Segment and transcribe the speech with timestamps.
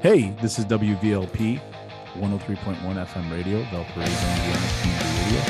[0.00, 1.60] Hey, this is WVLP
[2.14, 5.42] 103.1 FM radio, Valparaiso, Indiana Community Radio,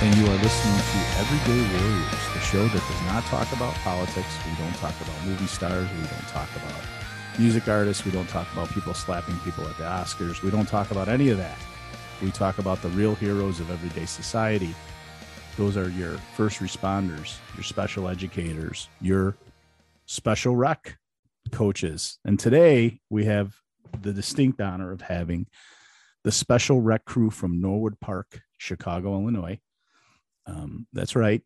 [0.00, 4.26] and you are listening to Everyday Warriors, the show that does not talk about politics.
[4.44, 5.88] We don't talk about movie stars.
[5.90, 6.82] We don't talk about
[7.38, 8.04] music artists.
[8.04, 10.42] We don't talk about people slapping people at the Oscars.
[10.42, 11.58] We don't talk about any of that.
[12.20, 14.74] We talk about the real heroes of everyday society.
[15.56, 19.36] Those are your first responders, your special educators, your
[20.12, 20.98] special rec
[21.52, 22.18] coaches.
[22.24, 23.54] And today we have
[24.02, 25.46] the distinct honor of having
[26.22, 29.58] the special rec crew from Norwood Park, Chicago, Illinois.
[30.46, 31.42] Um, that's right.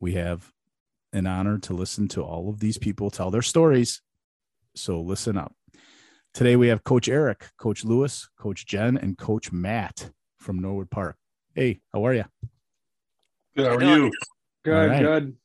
[0.00, 0.50] We have
[1.12, 4.02] an honor to listen to all of these people tell their stories.
[4.74, 5.54] So listen up.
[6.34, 11.16] Today we have Coach Eric, Coach Lewis, Coach Jen, and Coach Matt from Norwood Park.
[11.54, 12.24] Hey, how are you?
[13.56, 13.66] Good.
[13.66, 14.12] How are you?
[14.64, 14.90] Good.
[14.90, 15.02] right.
[15.02, 15.36] Good.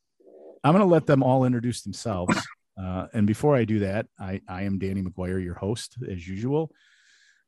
[0.63, 2.37] I'm going to let them all introduce themselves.
[2.81, 6.71] Uh, and before I do that, I, I am Danny McGuire, your host, as usual.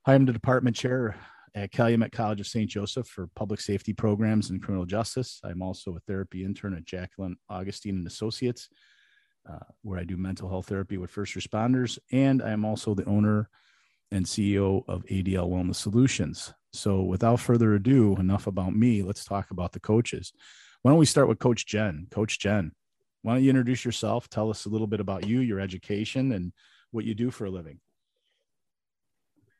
[0.05, 1.15] I am the department chair
[1.55, 2.69] at Calumet College of St.
[2.69, 5.39] Joseph for public safety programs and criminal justice.
[5.43, 8.69] I'm also a therapy intern at Jacqueline Augustine and Associates,
[9.49, 11.97] uh, where I do mental health therapy with first responders.
[12.11, 13.49] And I am also the owner
[14.11, 16.53] and CEO of ADL Wellness Solutions.
[16.73, 19.03] So, without further ado, enough about me.
[19.03, 20.33] Let's talk about the coaches.
[20.81, 22.07] Why don't we start with Coach Jen?
[22.11, 22.71] Coach Jen,
[23.23, 24.29] why don't you introduce yourself?
[24.29, 26.51] Tell us a little bit about you, your education, and
[26.91, 27.79] what you do for a living.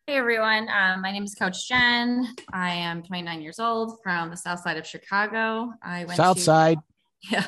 [0.05, 2.27] Hey everyone, um, my name is Coach Jen.
[2.51, 5.71] I am 29 years old from the south side of Chicago.
[5.81, 6.77] I went South to, side.
[7.31, 7.45] Yeah,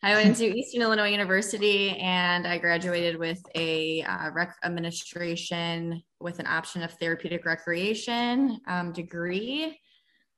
[0.00, 6.38] I went to Eastern Illinois University and I graduated with a uh, rec administration with
[6.38, 9.76] an option of therapeutic recreation um, degree.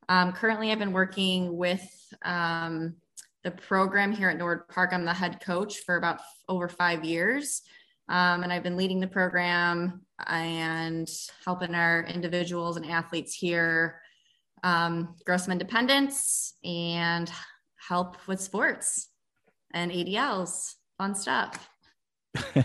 [0.08, 1.86] Um, currently, I've been working with
[2.24, 2.94] um,
[3.44, 4.90] the program here at Norwood Park.
[4.92, 7.62] I'm the head coach for about over five years.
[8.08, 11.08] Um, and I've been leading the program and
[11.44, 14.00] helping our individuals and athletes here
[14.62, 17.30] um, grow some independence and
[17.88, 19.08] help with sports
[19.72, 21.68] and ADLs, fun stuff.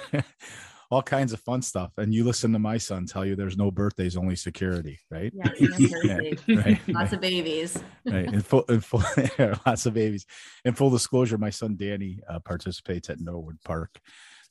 [0.92, 1.92] All kinds of fun stuff.
[1.98, 5.34] And you listen to my son tell you there's no birthdays, only security, right?
[5.46, 6.40] No birthdays.
[6.48, 7.82] right, lots of babies.
[8.06, 8.28] right.
[8.28, 9.04] And full, and full
[9.66, 10.26] lots of babies.
[10.64, 14.00] In full disclosure, my son Danny uh, participates at Norwood Park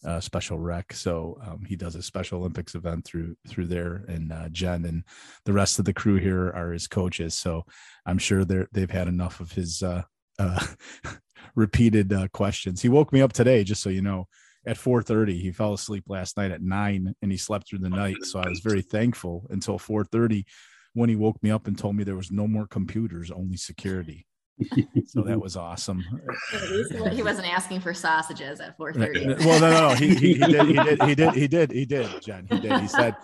[0.05, 4.05] uh, Special Rec, so um, he does a Special Olympics event through through there.
[4.09, 5.05] And uh, Jen and
[5.45, 7.65] the rest of the crew here are his coaches, so
[8.05, 10.03] I'm sure they're they've had enough of his uh,
[10.39, 10.67] uh,
[11.55, 12.83] repeated uh, questions.
[12.83, 14.29] He woke me up today, just so you know,
[14.67, 15.41] at 4:30.
[15.41, 18.25] He fell asleep last night at nine, and he slept through the night.
[18.25, 20.45] So I was very thankful until 4:30
[20.95, 24.27] when he woke me up and told me there was no more computers, only security.
[25.07, 26.05] so that was awesome.
[27.13, 29.45] He wasn't asking for sausages at 4:30.
[29.45, 29.95] Well, no, no, no.
[29.95, 32.47] He, he, he did, he did, he did, he did, he did, Jen.
[32.49, 32.81] He did.
[32.81, 33.17] He said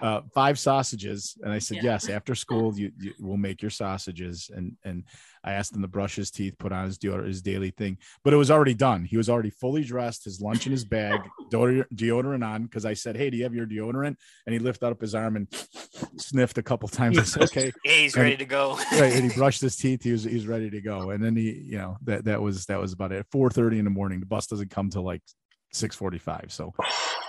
[0.00, 1.92] uh, five sausages, and I said Yeah.
[1.92, 2.08] yes.
[2.08, 5.04] After school, you, you will make your sausages, and and
[5.46, 8.34] I asked him to brush his teeth, put on his deodorant, his daily thing, but
[8.34, 9.04] it was already done.
[9.04, 11.20] He was already fully dressed, his lunch in his bag,
[11.50, 12.64] deodorant, deodorant on.
[12.64, 15.36] Because I said, "Hey, do you have your deodorant?" And he lifted up his arm
[15.36, 15.48] and
[16.18, 17.18] sniffed a couple times.
[17.18, 18.76] I said, "Okay." Yeah, he's ready to go.
[18.92, 21.36] right and he brushed his teeth he was he was ready to go and then
[21.36, 24.20] he you know that that was that was about it 4 30 in the morning
[24.20, 25.22] the bus doesn't come till like
[25.72, 26.46] six forty five.
[26.48, 26.72] so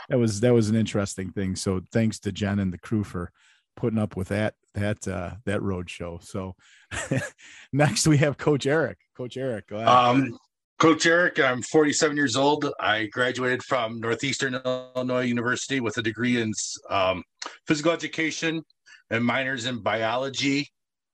[0.09, 3.31] that was that was an interesting thing so thanks to jen and the crew for
[3.77, 6.53] putting up with that that uh that road show so
[7.71, 9.87] next we have coach eric coach eric go ahead.
[9.87, 10.37] Um,
[10.79, 12.71] Coach Eric, I'm 47 years old.
[12.79, 16.53] I graduated from Northeastern Illinois University with a degree in
[16.91, 17.23] um,
[17.65, 18.61] physical education
[19.09, 20.69] and minors in biology,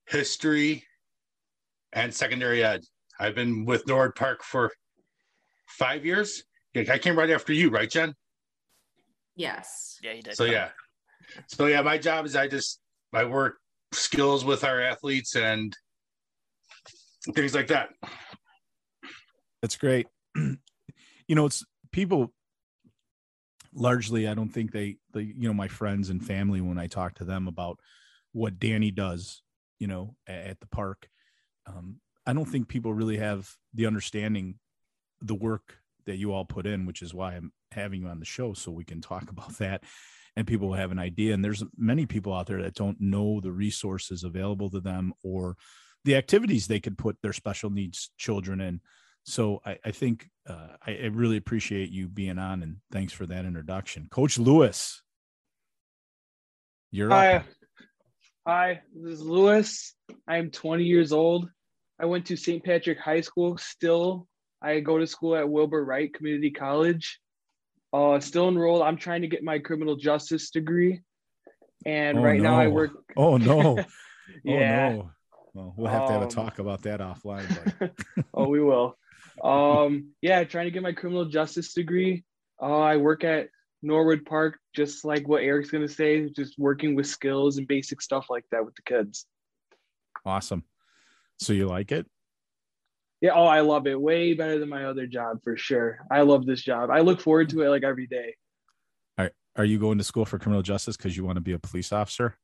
[0.06, 0.84] history,
[1.94, 2.82] and secondary ed.
[3.18, 4.70] I've been with Norwood Park for
[5.66, 6.42] five years.
[6.76, 8.14] I came right after you, right, Jen?
[9.34, 9.98] Yes.
[10.02, 10.36] Yeah, he did.
[10.36, 10.70] So yeah,
[11.46, 12.80] so yeah, my job is I just
[13.12, 13.56] I work
[13.92, 15.76] skills with our athletes and
[17.34, 17.90] things like that.
[19.62, 20.06] That's great.
[20.36, 20.56] you
[21.30, 22.32] know, it's people
[23.72, 27.14] largely, I don't think they, they, you know, my friends and family, when I talk
[27.14, 27.78] to them about
[28.32, 29.42] what Danny does,
[29.78, 31.08] you know, a- at the park,
[31.66, 34.58] um, I don't think people really have the understanding
[35.20, 38.24] the work that you all put in, which is why I'm having you on the
[38.24, 39.82] show so we can talk about that
[40.36, 41.34] and people will have an idea.
[41.34, 45.56] And there's many people out there that don't know the resources available to them or
[46.04, 48.80] the activities they could put their special needs children in.
[49.24, 53.26] So I, I think uh, I, I really appreciate you being on and thanks for
[53.26, 54.08] that introduction.
[54.10, 55.02] Coach Lewis,
[56.90, 57.36] you're Hi.
[57.36, 57.44] up.
[58.46, 59.94] Hi, this is Lewis.
[60.28, 61.48] I'm 20 years old.
[61.98, 62.62] I went to St.
[62.62, 63.56] Patrick High School.
[63.56, 64.28] Still,
[64.60, 67.20] I go to school at Wilbur Wright Community College.
[67.94, 68.82] Uh, still enrolled.
[68.82, 71.02] I'm trying to get my criminal justice degree,
[71.86, 72.90] and Oh, right now I work.
[73.16, 73.78] Oh no.
[74.42, 74.88] yeah.
[74.88, 75.10] Oh no.
[75.54, 77.46] Well, we'll have to have a Um, talk about that offline.
[78.34, 78.98] Oh, we will.
[79.42, 82.24] Um, yeah, trying to get my criminal justice degree.
[82.60, 83.50] Uh, I work at
[83.82, 88.26] Norwood Park, just like what Eric's gonna say, just working with skills and basic stuff
[88.28, 89.26] like that with the kids.
[90.26, 90.64] awesome.
[91.38, 92.06] So you like it?
[93.20, 94.00] Yeah, oh, I love it.
[94.00, 95.98] Way better than my other job for sure.
[96.10, 96.90] I love this job.
[96.90, 98.34] I look forward to it like every day.
[99.16, 101.58] Are Are you going to school for criminal justice because you want to be a
[101.58, 102.36] police officer?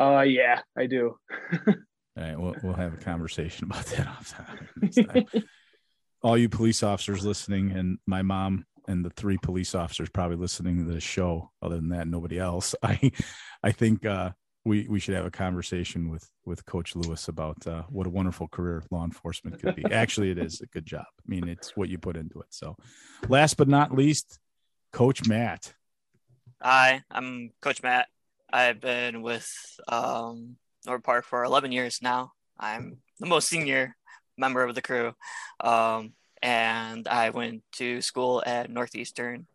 [0.00, 1.16] Uh, yeah, I do.
[1.66, 1.74] All
[2.16, 5.26] right, we'll we'll have a conversation about that off time.
[6.22, 10.78] All you police officers listening, and my mom and the three police officers probably listening
[10.78, 11.50] to this show.
[11.62, 12.74] Other than that, nobody else.
[12.82, 13.12] I,
[13.62, 14.30] I think uh,
[14.66, 18.48] we we should have a conversation with with Coach Lewis about uh, what a wonderful
[18.48, 19.84] career law enforcement could be.
[19.92, 21.06] Actually, it is a good job.
[21.06, 22.48] I mean, it's what you put into it.
[22.50, 22.76] So,
[23.28, 24.40] last but not least,
[24.92, 25.72] Coach Matt.
[26.60, 28.08] Hi, I'm Coach Matt.
[28.52, 29.48] I've been with
[29.86, 32.32] um, Norwood Park for 11 years now.
[32.58, 33.96] I'm the most senior
[34.36, 35.14] member of the crew.
[35.60, 39.46] Um, and I went to school at Northeastern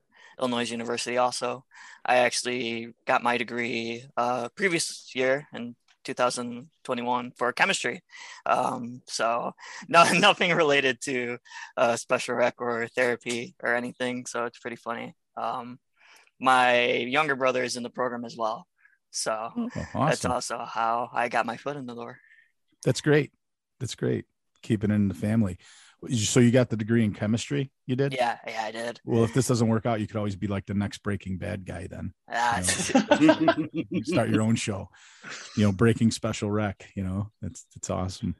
[0.41, 1.63] Illinois University also.
[2.05, 8.01] I actually got my degree uh, previous year in 2021 for chemistry.
[8.45, 9.53] Um, so
[9.87, 11.37] no, nothing related to
[11.77, 14.25] uh, special rec or therapy or anything.
[14.25, 15.15] So it's pretty funny.
[15.37, 15.79] Um,
[16.39, 18.67] my younger brother is in the program as well.
[19.11, 22.17] So Oh, that's also how I got my foot in the door.
[22.83, 23.31] That's great.
[23.79, 24.25] That's great.
[24.63, 25.57] Keeping it in the family.
[26.09, 27.71] So you got the degree in chemistry?
[27.85, 28.13] You did?
[28.13, 28.99] Yeah, yeah, I did.
[29.05, 31.63] Well, if this doesn't work out, you could always be like the next Breaking Bad
[31.65, 31.85] guy.
[31.87, 32.59] Then Ah,
[33.19, 34.89] You start your own show.
[35.55, 36.89] You know, Breaking Special Rec.
[36.95, 38.35] You know, it's it's awesome.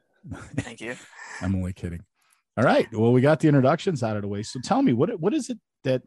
[0.56, 0.96] thank you.
[1.42, 2.00] I'm only kidding.
[2.56, 2.88] All right.
[2.92, 4.42] Well, we got the introductions out of the way.
[4.42, 6.02] So tell me, what what is it that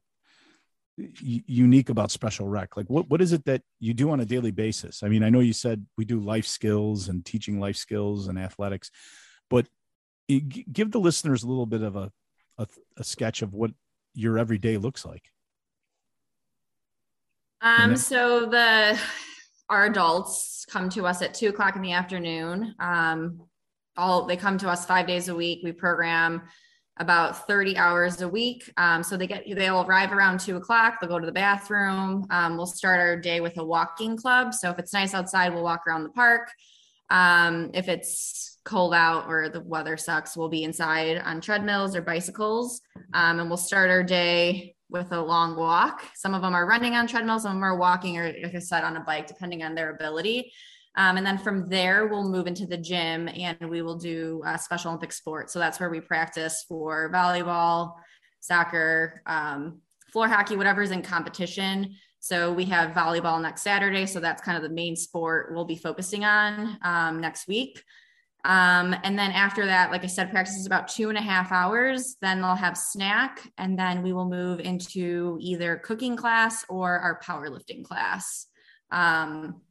[0.97, 2.75] u- unique about Special Rec?
[2.77, 5.03] Like, what what is it that you do on a daily basis?
[5.03, 8.37] I mean, I know you said we do life skills and teaching life skills and
[8.37, 8.91] athletics,
[9.49, 9.74] but you g-
[10.27, 12.11] give the listeners a little bit of a,
[12.57, 12.67] a
[12.97, 13.71] a sketch of what
[14.13, 15.31] your everyday looks like.
[17.61, 17.95] Um, Yeah.
[17.97, 18.99] so the
[19.69, 22.75] our adults come to us at two o'clock in the afternoon.
[22.79, 23.41] Um,
[23.97, 25.61] all they come to us five days a week.
[25.63, 26.43] We program
[26.97, 28.71] about 30 hours a week.
[28.77, 32.25] Um, so they get they'll arrive around two o'clock, they'll go to the bathroom.
[32.29, 34.53] Um, we'll start our day with a walking club.
[34.53, 36.49] So if it's nice outside, we'll walk around the park.
[37.09, 42.01] Um, if it's cold out or the weather sucks, we'll be inside on treadmills or
[42.01, 42.81] bicycles.
[43.13, 46.03] Um, and we'll start our day with a long walk.
[46.15, 48.59] Some of them are running on treadmills, some of them are walking or, like I
[48.59, 50.51] said, on a bike, depending on their ability.
[50.97, 54.57] Um, and then from there, we'll move into the gym and we will do uh,
[54.57, 55.51] Special Olympic sports.
[55.51, 57.95] So that's where we practice for volleyball,
[58.39, 59.81] soccer, um,
[60.13, 61.95] floor hockey, whatever's in competition.
[62.25, 64.07] So we have volleyball next Saturday.
[64.07, 67.83] So that's kind of the main sport we'll be focusing on um, next week.
[68.43, 71.51] Um, and then after that, like I said, practice is about two and a half
[71.51, 72.17] hours.
[72.21, 77.19] Then they'll have snack, and then we will move into either cooking class or our
[77.19, 78.47] powerlifting class.
[78.89, 79.61] Um,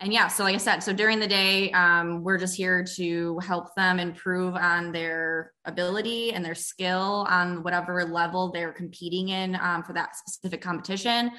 [0.00, 3.38] and yeah, so like I said, so during the day, um, we're just here to
[3.40, 9.56] help them improve on their ability and their skill on whatever level they're competing in
[9.56, 11.32] um, for that specific competition.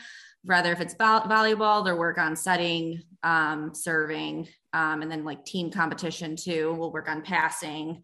[0.46, 5.44] Rather, if it's vo- volleyball, their work on setting, um, serving, um, and then like
[5.44, 6.76] team competition too.
[6.78, 8.04] We'll work on passing,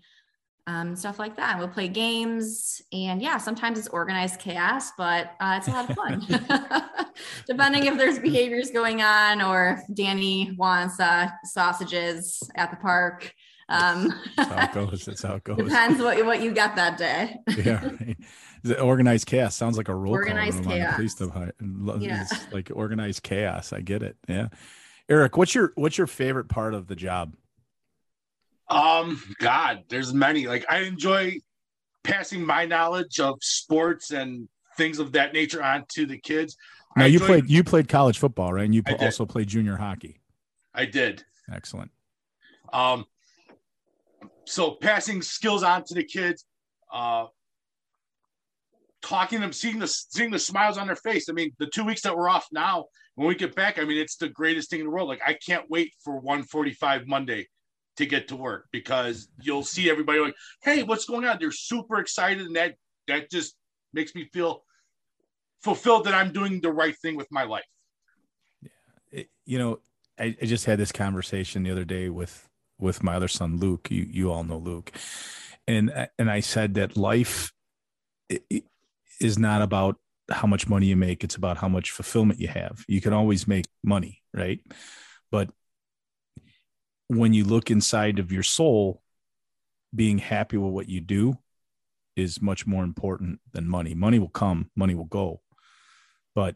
[0.68, 1.58] um, stuff like that.
[1.58, 5.96] We'll play games, and yeah, sometimes it's organized chaos, but uh, it's a lot of
[5.96, 7.06] fun.
[7.48, 13.34] Depending if there's behaviors going on, or if Danny wants uh, sausages at the park.
[13.70, 15.06] Um, That's how it goes.
[15.06, 15.58] That's how it goes.
[15.58, 17.38] depends what what you get that day.
[17.64, 17.86] yeah.
[17.86, 18.18] right.
[18.64, 20.96] The organized chaos sounds like a roll Organized call room on the chaos.
[20.96, 22.02] police department.
[22.02, 22.22] Yeah.
[22.24, 23.74] It's like organized chaos.
[23.74, 24.18] I get it.
[24.28, 24.48] Yeah.
[25.10, 27.34] Eric, what's your what's your favorite part of the job?
[28.70, 30.48] Um, God, there's many.
[30.48, 31.38] Like I enjoy
[32.04, 34.48] passing my knowledge of sports and
[34.78, 36.58] things of that nature on to the kids.
[36.96, 38.66] Now I you enjoy- played you played college football, right?
[38.66, 40.22] And you also played junior hockey.
[40.74, 41.24] I did.
[41.52, 41.92] Excellent.
[42.74, 43.06] Um,
[44.46, 46.46] so passing skills on to the kids,
[46.94, 47.28] uh,
[49.02, 51.30] talking to them, seeing the seeing the smiles on their face.
[51.30, 53.98] I mean, the two weeks that we're off now, when we get back, I mean,
[53.98, 55.08] it's the greatest thing in the world.
[55.08, 57.48] Like I can't wait for 145 Monday
[57.98, 62.00] to get to work because you'll see everybody like, "Hey, what's going on?" They're super
[62.00, 62.76] excited, and that
[63.08, 63.56] that just
[63.94, 64.64] makes me feel
[65.64, 67.66] fulfilled that I'm doing the right thing with my life.
[69.12, 69.80] It- you know,
[70.20, 72.48] I, I just had this conversation the other day with
[72.80, 73.90] with my other son Luke.
[73.90, 74.92] You you all know Luke,
[75.68, 77.52] and and I said that life
[79.20, 79.98] is not about
[80.30, 81.24] how much money you make.
[81.24, 82.84] It's about how much fulfillment you have.
[82.88, 84.60] You can always make money, right?
[85.32, 85.50] But
[87.08, 89.02] when you look inside of your soul,
[89.96, 91.38] being happy with what you do
[92.16, 93.94] is much more important than money.
[93.94, 95.42] Money will come, money will go.
[96.36, 96.56] But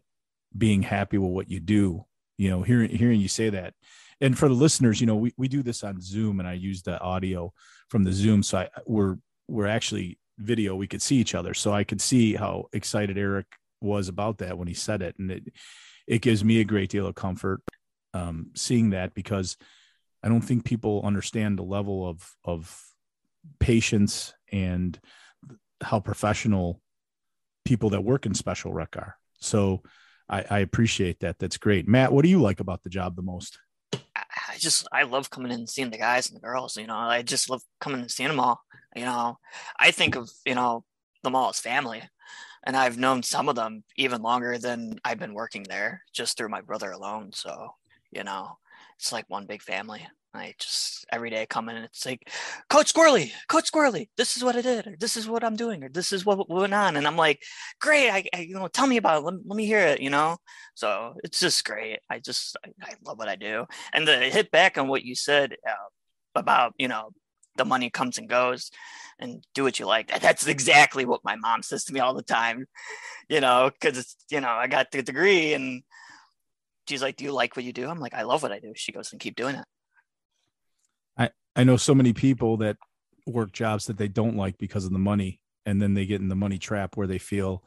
[0.58, 2.06] being happy with what you do,
[2.38, 3.74] you know, hearing hearing you say that.
[4.20, 6.84] And for the listeners, you know, we, we do this on Zoom and I use
[6.84, 7.54] the audio
[7.90, 8.44] from the Zoom.
[8.44, 9.18] So I we're
[9.48, 11.54] we're actually video, we could see each other.
[11.54, 13.48] So I could see how excited Eric
[13.80, 15.16] was about that when he said it.
[15.18, 15.44] And it
[16.08, 17.62] it gives me a great deal of comfort
[18.14, 19.58] um, seeing that because
[20.24, 22.80] I don't think people understand the level of of
[23.60, 25.00] patience and
[25.82, 26.82] how professional
[27.66, 29.18] people that work in special rec are.
[29.40, 29.82] So
[30.30, 31.40] I, I appreciate that.
[31.40, 31.88] That's great.
[31.88, 33.60] Matt, what do you like about the job the most?
[33.94, 36.78] I just I love coming in and seeing the guys and the girls.
[36.78, 38.62] You know, I just love coming and seeing them all.
[38.96, 39.38] You know,
[39.80, 40.84] I think of you know
[41.24, 42.02] them all as family,
[42.64, 46.50] and I've known some of them even longer than I've been working there, just through
[46.50, 47.32] my brother alone.
[47.34, 47.76] So
[48.12, 48.58] you know,
[49.02, 50.08] it's like one big family.
[50.34, 52.30] I just every day come in and it's like,
[52.70, 55.84] Coach Squirrely, Coach Squirrely, this is what I did, or this is what I'm doing,
[55.84, 56.96] or this is what went on.
[56.96, 57.42] And I'm like,
[57.82, 59.26] great, I, I you know, tell me about it.
[59.26, 60.38] Let, let, me hear it, you know?
[60.76, 62.00] So it's just great.
[62.12, 63.66] I just, I, I love what I do.
[63.92, 65.90] And to hit back on what you said uh,
[66.36, 67.10] about, you know,
[67.58, 68.70] the money comes and goes
[69.20, 70.20] and do what you like.
[70.22, 72.68] That's exactly what my mom says to me all the time,
[73.28, 75.84] you know, because it's, you know, I got the degree and
[76.92, 77.90] she's like, do you like what you do?
[77.90, 78.74] I'm like, I love what I do.
[78.76, 79.66] She goes and keep doing it.
[81.18, 82.78] I I know so many people that
[83.26, 86.28] work jobs that they don't like because of the money, and then they get in
[86.28, 87.64] the money trap where they feel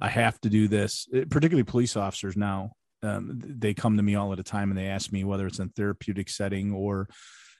[0.00, 1.06] I have to do this.
[1.14, 4.78] Eh, particularly police officers now, um, they come to me all at a time and
[4.78, 7.08] they ask me whether it's in therapeutic setting or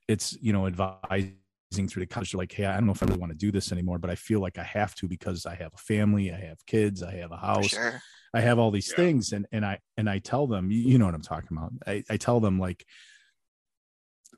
[0.09, 1.37] it's you know advising
[1.73, 2.33] through the college.
[2.33, 4.11] They're like, hey, I don't know if I really want to do this anymore, but
[4.11, 7.15] I feel like I have to because I have a family, I have kids, I
[7.17, 7.69] have a house.
[7.69, 8.01] Sure.
[8.35, 8.97] I have all these yeah.
[8.97, 11.73] things and and I and I tell them, you know what I'm talking about.
[11.87, 12.85] I, I tell them like,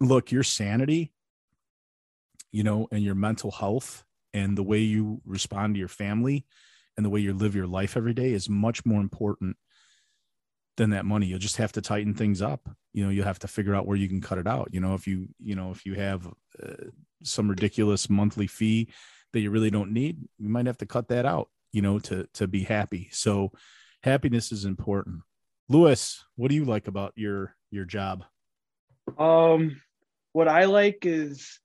[0.00, 1.12] look, your sanity
[2.50, 6.46] you know, and your mental health and the way you respond to your family
[6.96, 9.56] and the way you live your life every day is much more important
[10.78, 11.26] than that money.
[11.26, 12.68] You'll just have to tighten things up.
[12.94, 14.68] You know, you'll have to figure out where you can cut it out.
[14.72, 16.26] You know, if you, you know, if you have
[16.62, 16.84] uh,
[17.22, 18.88] some ridiculous monthly fee
[19.32, 22.26] that you really don't need, you might have to cut that out, you know, to,
[22.34, 23.08] to be happy.
[23.12, 23.52] So
[24.02, 25.20] happiness is important.
[25.68, 28.24] Lewis, what do you like about your, your job?
[29.18, 29.82] Um,
[30.32, 31.58] what I like is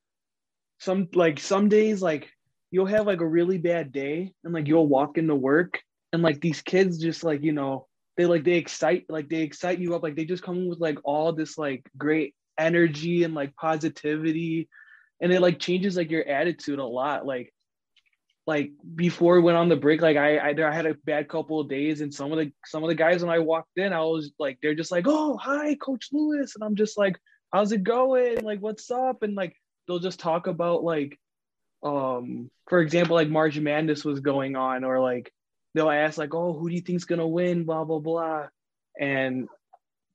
[0.80, 2.30] some like some days like
[2.72, 5.80] you'll have like a really bad day and like you'll walk into work
[6.12, 9.80] and like these kids just like you know they like they excite like they excite
[9.80, 13.56] you up like they just come with like all this like great energy and like
[13.56, 14.70] positivity.
[15.22, 17.26] And it like changes like your attitude a lot.
[17.26, 17.54] Like
[18.46, 21.62] like before we went on the break like I, I I had a bad couple
[21.62, 24.02] of days and some of the some of the guys when I walked in I
[24.02, 26.56] was like they're just like oh hi coach Lewis.
[26.56, 27.18] And I'm just like
[27.52, 28.42] how's it going?
[28.42, 29.24] Like what's up?
[29.24, 29.56] And like
[29.88, 31.18] they'll just talk about like
[31.84, 35.32] um for example like March Madness was going on or like
[35.74, 38.48] they'll ask like oh who do you think's gonna win blah blah blah
[39.00, 39.48] and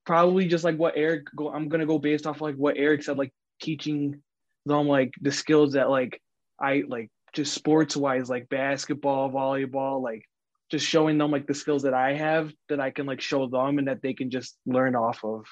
[0.07, 3.19] probably just like what Eric go I'm gonna go based off like what Eric said
[3.19, 4.23] like teaching
[4.67, 6.21] them like the skills that like
[6.61, 10.25] I like just sports wise like basketball volleyball like
[10.71, 13.79] just showing them like the skills that I have that I can like show them
[13.79, 15.47] and that they can just learn off of.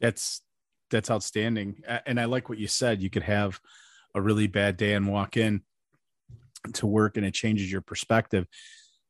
[0.00, 0.42] That's
[0.90, 1.82] that's outstanding.
[2.04, 3.02] And I like what you said.
[3.02, 3.60] You could have
[4.14, 5.62] a really bad day and walk in
[6.74, 8.46] to work, and it changes your perspective.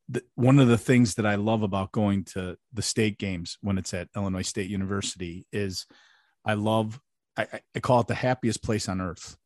[0.09, 3.77] The, one of the things that I love about going to the state games when
[3.77, 5.85] it's at Illinois State University is
[6.45, 6.99] I love
[7.37, 9.37] I, I call it the happiest place on earth,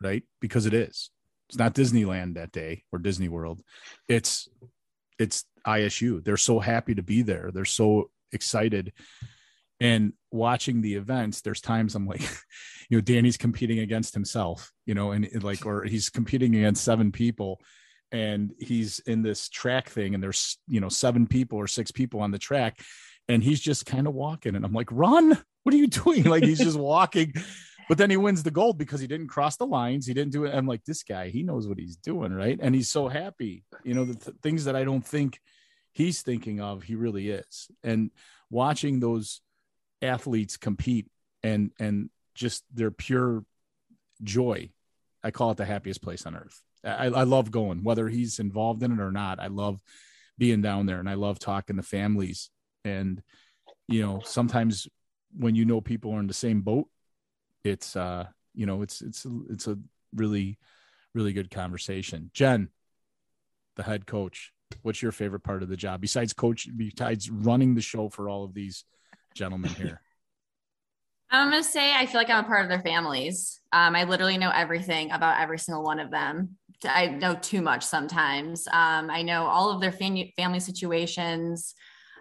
[0.00, 0.22] right?
[0.40, 1.10] Because it is.
[1.48, 3.62] It's not Disneyland that day or Disney World.
[4.08, 4.48] It's
[5.18, 6.22] it's ISU.
[6.24, 7.50] They're so happy to be there.
[7.52, 8.92] They're so excited
[9.82, 12.22] and watching the events there's times i'm like
[12.88, 17.12] you know danny's competing against himself you know and like or he's competing against seven
[17.12, 17.60] people
[18.10, 22.20] and he's in this track thing and there's you know seven people or six people
[22.20, 22.78] on the track
[23.28, 25.38] and he's just kind of walking and i'm like run!
[25.62, 26.24] What are you doing?
[26.32, 27.34] Like he's just walking.
[27.88, 30.06] But then he wins the gold because he didn't cross the lines.
[30.06, 30.54] He didn't do it.
[30.54, 32.58] I'm like this guy he knows what he's doing right?
[32.60, 33.64] And he's so happy.
[33.84, 35.40] You know the th- things that i don't think
[35.92, 37.68] he's thinking of he really is.
[37.82, 38.10] And
[38.50, 39.40] watching those
[40.02, 41.06] athletes compete
[41.42, 43.44] and and just their pure
[44.22, 44.70] joy
[45.22, 46.62] i call it the happiest place on earth.
[46.84, 49.38] I, I love going whether he's involved in it or not.
[49.38, 49.80] I love
[50.36, 52.50] being down there and i love talking to families.
[52.84, 53.22] And
[53.88, 54.88] you know sometimes
[55.36, 56.88] when you know people are in the same boat
[57.64, 59.78] it's uh you know it's it's it's a
[60.14, 60.58] really
[61.14, 62.30] really good conversation.
[62.34, 62.68] Jen
[63.76, 67.82] the head coach What's your favorite part of the job besides coach, besides running the
[67.82, 68.84] show for all of these
[69.34, 70.00] gentlemen here?
[71.30, 73.60] I'm gonna say I feel like I'm a part of their families.
[73.72, 76.58] Um, I literally know everything about every single one of them.
[76.84, 78.68] I know too much sometimes.
[78.68, 81.74] Um, I know all of their fam- family situations.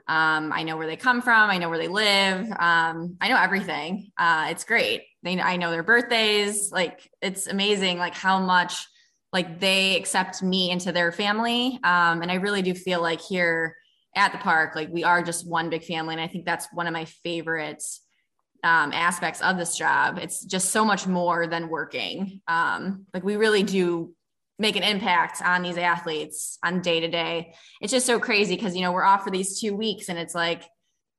[0.08, 1.50] Um, I know where they come from.
[1.50, 2.50] I know where they live.
[2.51, 4.12] Um, I know everything.
[4.18, 5.03] Uh, it's great.
[5.24, 6.72] They, I know their birthdays.
[6.72, 8.88] Like it's amazing, like how much
[9.34, 11.80] like they accept me into their family.
[11.84, 13.75] Um, and I really do feel like here
[14.15, 16.13] at the park, like we are just one big family.
[16.13, 18.01] And I think that's one of my favorites
[18.63, 20.20] um, aspects of this job.
[20.20, 22.41] It's just so much more than working.
[22.48, 24.13] Um, like we really do
[24.60, 27.56] make an impact on these athletes on day to day.
[27.82, 30.36] It's just so crazy because you know we're off for these two weeks, and it's
[30.36, 30.63] like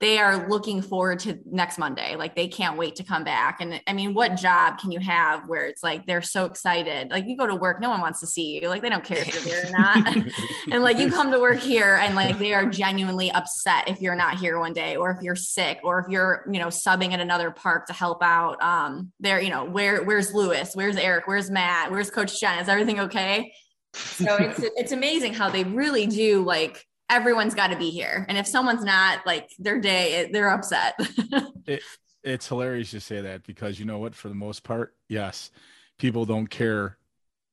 [0.02, 2.16] they are looking forward to next Monday.
[2.16, 3.60] Like they can't wait to come back.
[3.60, 7.12] And I mean, what job can you have where it's like they're so excited?
[7.12, 8.68] Like you go to work, no one wants to see you.
[8.68, 10.16] Like they don't care if you're there or not.
[10.72, 14.16] and like you come to work here and like they are genuinely upset if you're
[14.16, 17.20] not here one day or if you're sick or if you're, you know, subbing at
[17.20, 18.60] another park to help out.
[18.60, 20.72] Um, there, you know, where where's Lewis?
[20.74, 21.28] Where's Eric?
[21.28, 21.92] Where's Matt?
[21.92, 22.58] Where's Coach Jen?
[22.58, 23.52] Is everything okay?
[23.94, 28.24] So it's it's amazing how they really do like everyone's got to be here.
[28.28, 30.94] And if someone's not, like their day, they're upset.
[31.66, 31.82] it,
[32.22, 34.14] it's hilarious to say that because you know what?
[34.14, 35.50] For the most part, yes,
[35.98, 36.98] people don't care.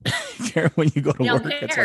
[0.48, 1.44] care when you go to work.
[1.44, 1.78] Like,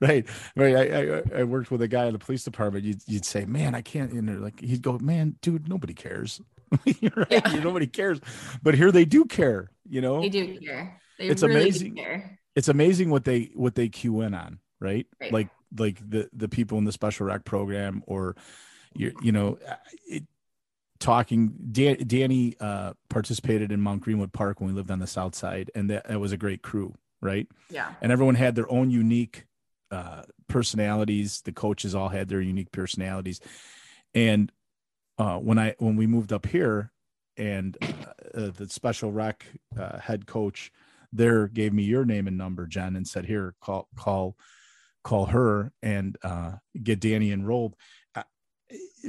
[0.00, 0.76] right, right.
[0.76, 2.84] I, I, I worked with a guy in the police department.
[2.84, 6.40] You'd, you'd say, "Man, I can't." And they're like, he'd go, "Man, dude, nobody cares."
[6.86, 7.26] right?
[7.30, 7.60] yeah.
[7.62, 8.20] Nobody cares,
[8.60, 9.70] but here they do care.
[9.88, 11.00] You know, they do care.
[11.18, 11.94] They it's really amazing.
[11.94, 12.38] Care.
[12.56, 14.58] It's amazing what they what they cue in on.
[14.80, 15.06] Right?
[15.20, 15.32] right.
[15.32, 18.36] Like like the the people in the special rec program or
[18.94, 19.58] you you know
[20.06, 20.24] it,
[20.98, 25.34] talking Dan, danny uh participated in mount greenwood park when we lived on the south
[25.34, 27.46] side and that, that was a great crew right?
[27.68, 27.92] Yeah.
[28.00, 29.46] And everyone had their own unique
[29.90, 31.42] uh personalities.
[31.42, 33.40] The coaches all had their unique personalities.
[34.14, 34.50] And
[35.18, 36.92] uh when i when we moved up here
[37.36, 37.76] and
[38.34, 39.44] uh, the special rec
[39.78, 40.72] uh, head coach
[41.12, 44.36] there gave me your name and number jen and said here call call
[45.02, 47.74] call her and uh, get Danny enrolled.
[48.14, 48.22] Uh,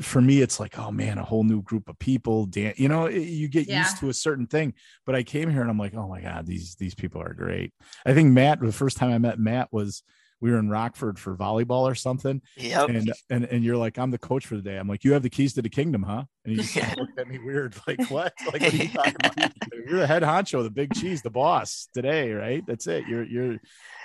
[0.02, 2.46] for me, it's like, oh man, a whole new group of people.
[2.46, 3.80] Dan, you know, you get yeah.
[3.80, 4.74] used to a certain thing.
[5.06, 7.74] But I came here and I'm like, oh my god, these these people are great.
[8.06, 10.04] I think Matt, the first time I met Matt was
[10.42, 12.42] we were in Rockford for volleyball or something.
[12.58, 12.90] Yep.
[12.90, 14.78] And and and you're like, I'm the coach for the day.
[14.78, 16.24] I'm like, you have the keys to the kingdom, huh?
[16.44, 18.34] And he just looked at me weird, like what?
[18.52, 19.52] Like what are you talking about?
[19.88, 22.64] You're the head honcho, the big cheese, the boss today, right?
[22.66, 23.08] That's it.
[23.08, 23.58] You're you're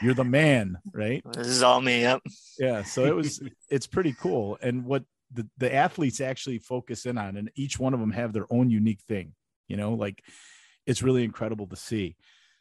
[0.02, 1.22] you're the man, right?
[1.32, 2.02] This is all me.
[2.02, 2.22] Yep.
[2.58, 2.82] Yeah.
[2.82, 4.58] So it was it's pretty cool.
[4.60, 8.32] And what the, the athletes actually focus in on, and each one of them have
[8.32, 9.32] their own unique thing,
[9.68, 10.22] you know, like
[10.86, 12.16] it's really incredible to see.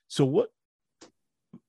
[0.07, 0.49] So what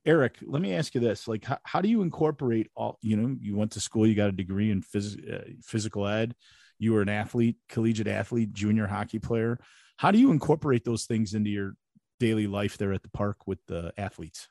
[0.07, 2.99] Eric, let me ask you this: like, how, how, do you incorporate all?
[3.03, 6.37] You know, you went to school, you got a degree in phys- uh, physical ed,
[6.79, 9.59] you were an athlete, collegiate athlete, junior hockey player.
[9.97, 11.75] How do you incorporate those things into your
[12.21, 14.49] daily life there at the park with the athletes?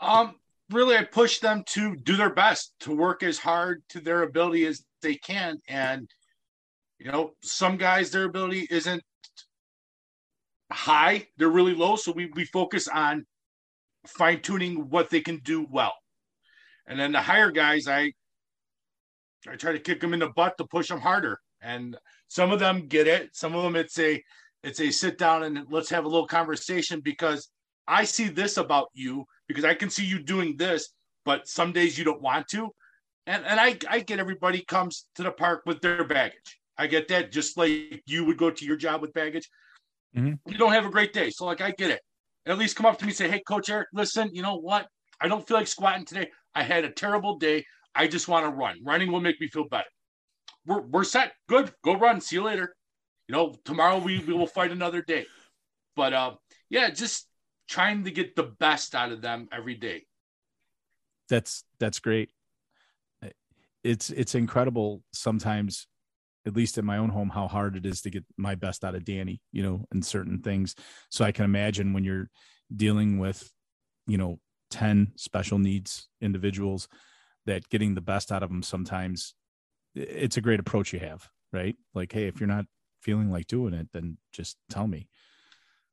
[0.00, 0.34] Um,
[0.70, 4.66] really, I push them to do their best, to work as hard to their ability
[4.66, 6.10] as they can, and
[6.98, 9.02] you know, some guys their ability isn't
[10.70, 11.96] high; they're really low.
[11.96, 13.24] So we we focus on
[14.06, 15.94] fine tuning what they can do well.
[16.86, 18.12] And then the higher guys, I
[19.48, 21.38] I try to kick them in the butt to push them harder.
[21.60, 21.96] And
[22.28, 23.30] some of them get it.
[23.32, 24.22] Some of them it's a
[24.62, 27.48] it's a sit down and let's have a little conversation because
[27.86, 30.90] I see this about you because I can see you doing this,
[31.24, 32.70] but some days you don't want to.
[33.26, 36.58] And and I I get everybody comes to the park with their baggage.
[36.76, 39.48] I get that just like you would go to your job with baggage.
[40.16, 40.50] Mm-hmm.
[40.50, 41.30] You don't have a great day.
[41.30, 42.00] So like I get it
[42.48, 44.86] at least come up to me and say, Hey, Coach Eric, listen, you know what?
[45.20, 46.30] I don't feel like squatting today.
[46.54, 47.64] I had a terrible day.
[47.94, 48.78] I just want to run.
[48.84, 49.88] Running will make me feel better.
[50.64, 51.32] We're, we're set.
[51.48, 51.72] Good.
[51.84, 52.20] Go run.
[52.20, 52.74] See you later.
[53.26, 55.26] You know, tomorrow we, we will fight another day.
[55.96, 56.34] But uh,
[56.70, 57.26] yeah, just
[57.68, 60.04] trying to get the best out of them every day.
[61.28, 62.30] That's that's great.
[63.82, 65.87] It's it's incredible sometimes
[66.48, 68.96] at least in my own home, how hard it is to get my best out
[68.96, 70.74] of Danny, you know, in certain things.
[71.10, 72.30] So I can imagine when you're
[72.74, 73.52] dealing with,
[74.06, 76.88] you know, 10 special needs individuals
[77.46, 79.34] that getting the best out of them sometimes
[79.94, 81.76] it's a great approach you have, right?
[81.94, 82.66] Like, hey, if you're not
[83.00, 85.08] feeling like doing it, then just tell me.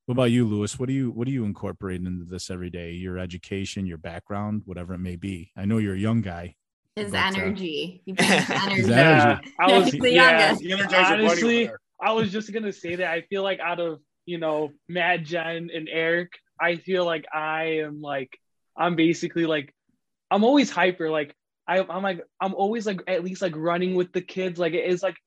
[0.06, 0.78] What about you, Lewis?
[0.78, 2.92] What do you what do you incorporate into this every day?
[2.92, 5.52] Your education, your background, whatever it may be.
[5.58, 6.56] I know you're a young guy,
[6.96, 8.02] his but, energy.
[8.18, 8.76] Uh, his energy.
[8.76, 8.92] His energy.
[8.92, 10.56] Yeah, I was, the yeah,
[10.94, 11.70] honestly,
[12.02, 15.70] I was just gonna say that I feel like out of you know Matt Jen,
[15.74, 18.38] and Eric, I feel like I am like
[18.78, 19.74] I'm basically like
[20.32, 21.10] I'm always hyper.
[21.10, 21.36] Like
[21.68, 24.60] I, I'm like I'm always like at least like running with the kids.
[24.60, 25.18] Like it is like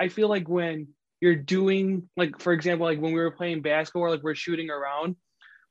[0.00, 0.88] I feel like when
[1.20, 5.16] you're doing like for example like when we were playing basketball like we're shooting around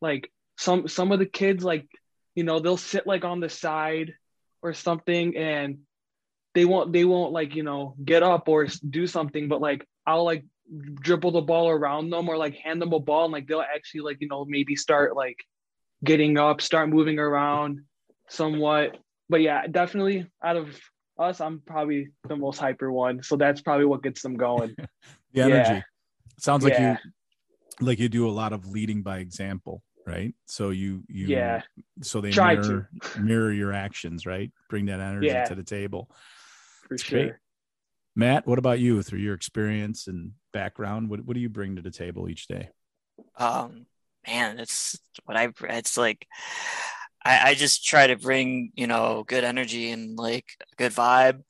[0.02, 1.88] like some some of the kids like
[2.36, 4.14] you know they'll sit like on the side
[4.62, 5.80] or something and
[6.56, 10.24] they won't they won't like you know get up or do something but like I'll
[10.26, 10.44] like
[10.96, 14.02] dribble the ball around them or like hand them a ball and like they'll actually
[14.02, 15.38] like you know maybe start like
[16.04, 17.82] getting up start moving around
[18.30, 18.98] somewhat
[19.30, 20.80] but yeah definitely out of
[21.20, 24.76] us i'm probably the most hyper one so that's probably what gets them going
[25.34, 25.82] the energy Yeah.
[26.38, 26.98] sounds like Yeah.
[27.80, 30.34] you like you do a lot of leading by example right?
[30.46, 31.62] So you you Yeah.
[32.02, 32.62] so they Try to.
[32.62, 32.90] mirror,
[33.20, 34.52] mirror your actions right?
[34.70, 35.44] Bring that energy Yeah.
[35.46, 36.10] to the table.
[36.88, 37.20] For It's sure.
[37.24, 37.34] Great.
[38.16, 41.10] matt what about you through your experience and background?
[41.10, 42.70] What, what do you bring to the table each day?
[43.38, 43.86] Um
[44.26, 46.28] man it's what i it's like
[47.24, 51.44] I, I just try to bring you know good energy and like a good vibe.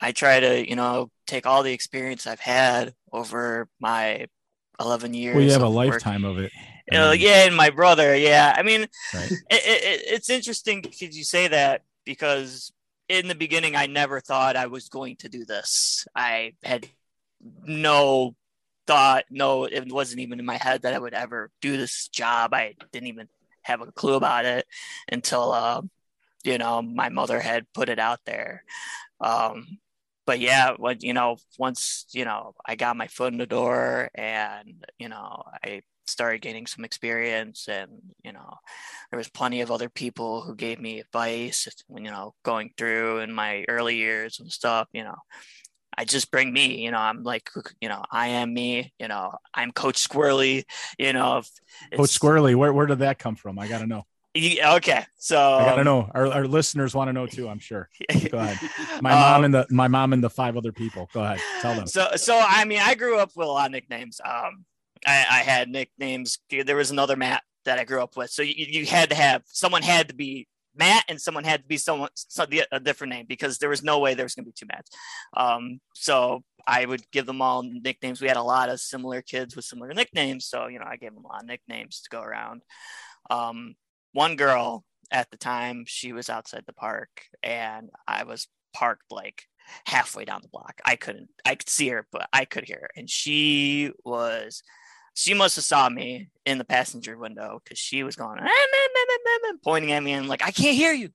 [0.00, 4.26] I try to you know take all the experience i've had over my
[4.80, 6.52] 11 years well you have a of work- lifetime of it
[6.90, 8.54] you know, Um, yeah and my brother yeah.
[8.56, 9.30] I mean right.
[9.50, 12.72] it, it, it's interesting because you say that because
[13.08, 16.06] in the beginning i never thought i was going to do this.
[16.14, 16.88] I had
[17.64, 18.34] no
[18.86, 22.52] thought no it wasn't even in my head that i would ever do this job.
[22.54, 23.28] I didn't even
[23.62, 24.66] have a clue about it
[25.10, 25.82] until uh,
[26.44, 28.64] you know my mother had put it out there.
[29.20, 29.78] Um,
[30.26, 34.10] but yeah when you know once you know i got my foot in the door
[34.14, 37.90] and you know i started gaining some experience and
[38.22, 38.54] you know
[39.10, 43.18] there was plenty of other people who gave me advice when you know going through
[43.20, 45.16] in my early years and stuff you know.
[45.96, 47.48] I just bring me you know i'm like
[47.80, 50.64] you know i am me you know i'm coach squirrely
[50.98, 51.42] you know
[51.96, 53.60] coach squirrely where, where did that come from?
[53.60, 54.02] I gotta know.
[54.36, 56.10] Okay so i gotta know.
[56.12, 57.88] Our, our listeners want to know too i'm sure.
[58.28, 58.58] Go ahead.
[59.00, 61.08] My Um, mom and the my mom and the five other people.
[61.14, 61.38] Go ahead.
[61.62, 61.86] Tell them.
[61.86, 64.20] So, so I mean, I grew up with a lot of nicknames.
[64.24, 64.64] Um,
[65.06, 66.38] I, I had nicknames.
[66.50, 68.30] There was another Matt that I grew up with.
[68.30, 71.66] So you, you had to have someone had to be Matt, and someone had to
[71.66, 74.50] be someone some, a different name because there was no way there was going to
[74.50, 74.90] be two Matts.
[75.36, 78.20] Um, so I would give them all nicknames.
[78.20, 81.14] We had a lot of similar kids with similar nicknames, so you know I gave
[81.14, 82.62] them a lot of nicknames to go around.
[83.30, 83.76] Um,
[84.12, 87.10] one girl at the time, she was outside the park,
[87.42, 89.44] and I was parked like
[89.86, 90.80] halfway down the block.
[90.84, 92.90] I couldn't, I could see her, but I could hear her.
[92.96, 94.62] And she was,
[95.14, 98.44] she must have saw me in the passenger window because she was going, "Ah, man,
[98.44, 101.10] man, man, man, man," pointing at me and like, I can't hear you.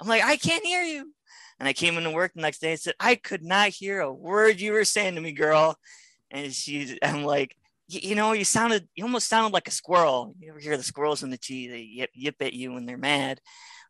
[0.00, 1.12] I'm like, I can't hear you.
[1.58, 4.12] And I came into work the next day and said, I could not hear a
[4.12, 5.76] word you were saying to me, girl.
[6.30, 7.56] And she, I'm like,
[7.88, 10.34] you know, you sounded, you almost sounded like a squirrel.
[10.40, 11.68] You ever hear the squirrels in the tree?
[11.68, 13.40] They yip, yip at you when they're mad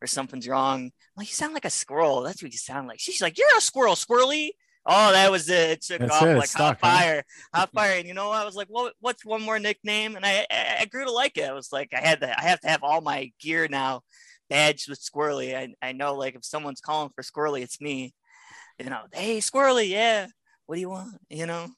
[0.00, 0.82] or something's wrong.
[0.84, 2.22] I'm like, you sound like a squirrel.
[2.22, 3.00] That's what you sound like.
[3.00, 4.50] She's like, you're a squirrel, squirrely.
[4.86, 5.70] Oh, that was it.
[5.70, 6.98] It took That's off it, like stuck, hot huh?
[6.98, 7.98] fire, hot fire.
[7.98, 8.92] And you know, I was like, what?
[9.00, 10.16] What's one more nickname?
[10.16, 11.48] And I, I, I grew to like it.
[11.48, 14.02] I was like, I had to, I have to have all my gear now
[14.50, 15.56] badged with Squirrely.
[15.56, 18.14] I, I know, like, if someone's calling for Squirrely, it's me.
[18.78, 20.26] You know, hey, Squirrely, yeah.
[20.66, 21.16] What do you want?
[21.30, 21.68] You know.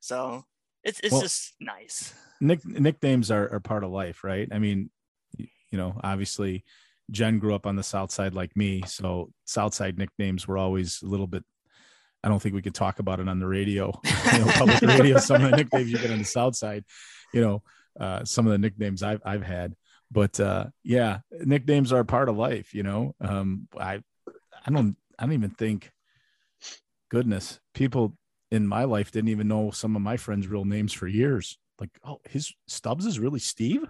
[0.00, 0.44] So
[0.82, 2.14] it's it's Well- just nice.
[2.40, 4.48] Nick nicknames are, are part of life, right?
[4.52, 4.90] I mean,
[5.36, 6.64] you know, obviously
[7.10, 11.02] Jen grew up on the South Side like me, so South Side nicknames were always
[11.02, 11.44] a little bit.
[12.22, 13.92] I don't think we could talk about it on the radio,
[14.32, 15.18] you know, public radio.
[15.18, 16.84] Some of the nicknames you get on the South Side,
[17.32, 17.62] you know,
[17.98, 19.74] uh, some of the nicknames I've I've had,
[20.10, 22.74] but uh, yeah, nicknames are part of life.
[22.74, 24.02] You know, um, I
[24.66, 25.92] I don't I don't even think.
[27.10, 28.18] Goodness, people
[28.50, 31.58] in my life didn't even know some of my friends' real names for years.
[31.80, 33.84] Like, oh, his Stubbs is really Steve.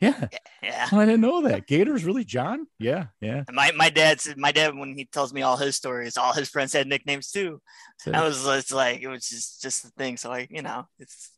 [0.00, 0.28] Yeah,
[0.62, 0.88] Yeah.
[0.92, 1.66] I didn't know that.
[1.66, 2.66] Gator's really John.
[2.78, 3.44] Yeah, yeah.
[3.50, 6.48] My my dad said my dad when he tells me all his stories, all his
[6.50, 7.62] friends had nicknames too.
[8.00, 10.16] So- I was it's like it was just just the thing.
[10.18, 11.30] So I you know it's,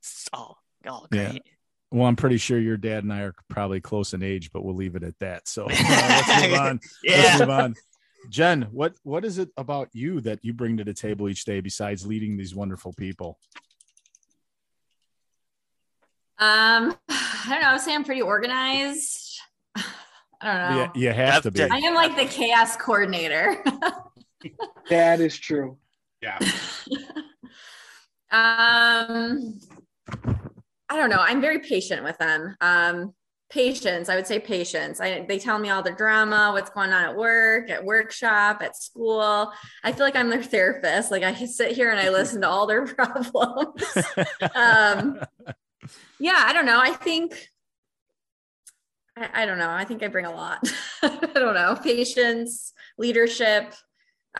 [0.00, 1.30] it's all all Yeah.
[1.30, 1.42] great.
[1.92, 4.74] well, I'm pretty sure your dad and I are probably close in age, but we'll
[4.76, 5.46] leave it at that.
[5.46, 6.80] So uh, let's move on.
[7.04, 7.16] Yeah.
[7.22, 7.74] Let's move on.
[8.28, 11.60] Jen, what what is it about you that you bring to the table each day
[11.60, 13.38] besides leading these wonderful people?
[16.40, 17.68] Um, I don't know.
[17.68, 19.38] I would say I'm pretty organized.
[19.76, 19.82] I
[20.42, 20.78] don't know.
[20.78, 21.62] Yeah, you have Have to be.
[21.62, 23.62] I am like the chaos coordinator.
[24.88, 25.76] That is true.
[26.20, 26.38] Yeah.
[28.32, 29.60] um,
[30.88, 31.20] I don't know.
[31.20, 32.56] I'm very patient with them.
[32.60, 33.14] Um,
[33.50, 34.08] patience.
[34.08, 35.00] I would say patience.
[35.00, 38.76] I, they tell me all the drama, what's going on at work, at workshop, at
[38.76, 39.52] school.
[39.84, 41.10] I feel like I'm their therapist.
[41.10, 43.84] Like I sit here and I listen to all their problems.
[44.54, 45.20] um,
[46.18, 46.80] yeah, I don't know.
[46.80, 47.48] I think
[49.16, 49.70] I, I don't know.
[49.70, 50.58] I think I bring a lot.
[51.02, 51.76] I don't know.
[51.82, 53.74] Patience, leadership.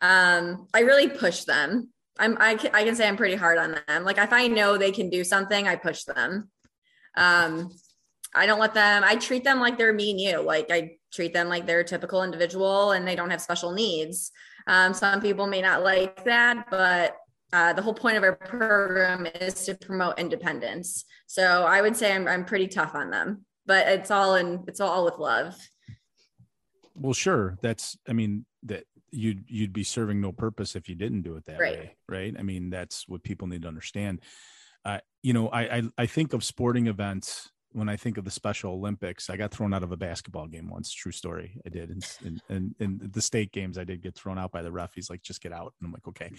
[0.01, 1.91] Um, I really push them.
[2.19, 4.05] I'm I I can say I'm pretty hard on them.
[4.05, 6.51] Like if I know they can do something, I push them.
[7.17, 7.71] Um,
[8.35, 9.03] I don't let them.
[9.05, 10.41] I treat them like they're me and you.
[10.41, 14.31] Like I treat them like they're a typical individual and they don't have special needs.
[14.67, 17.17] Um, some people may not like that, but
[17.53, 21.05] uh, the whole point of our program is to promote independence.
[21.27, 24.81] So I would say I'm, I'm pretty tough on them, but it's all in, it's
[24.81, 25.57] all with love.
[26.95, 27.59] Well, sure.
[27.63, 31.45] That's, I mean, that you'd, you'd be serving no purpose if you didn't do it
[31.47, 31.79] that Right.
[31.79, 31.97] way.
[32.09, 32.35] Right.
[32.39, 34.21] I mean, that's what people need to understand.
[34.85, 38.31] Uh, you know, I, I, I think of sporting events when I think of the
[38.31, 40.93] Special Olympics, I got thrown out of a basketball game once.
[40.93, 41.61] True story.
[41.65, 41.91] I did.
[41.91, 44.93] And in, in, in the state games, I did get thrown out by the ref.
[44.95, 45.73] He's like, just get out.
[45.81, 46.33] And I'm like, okay.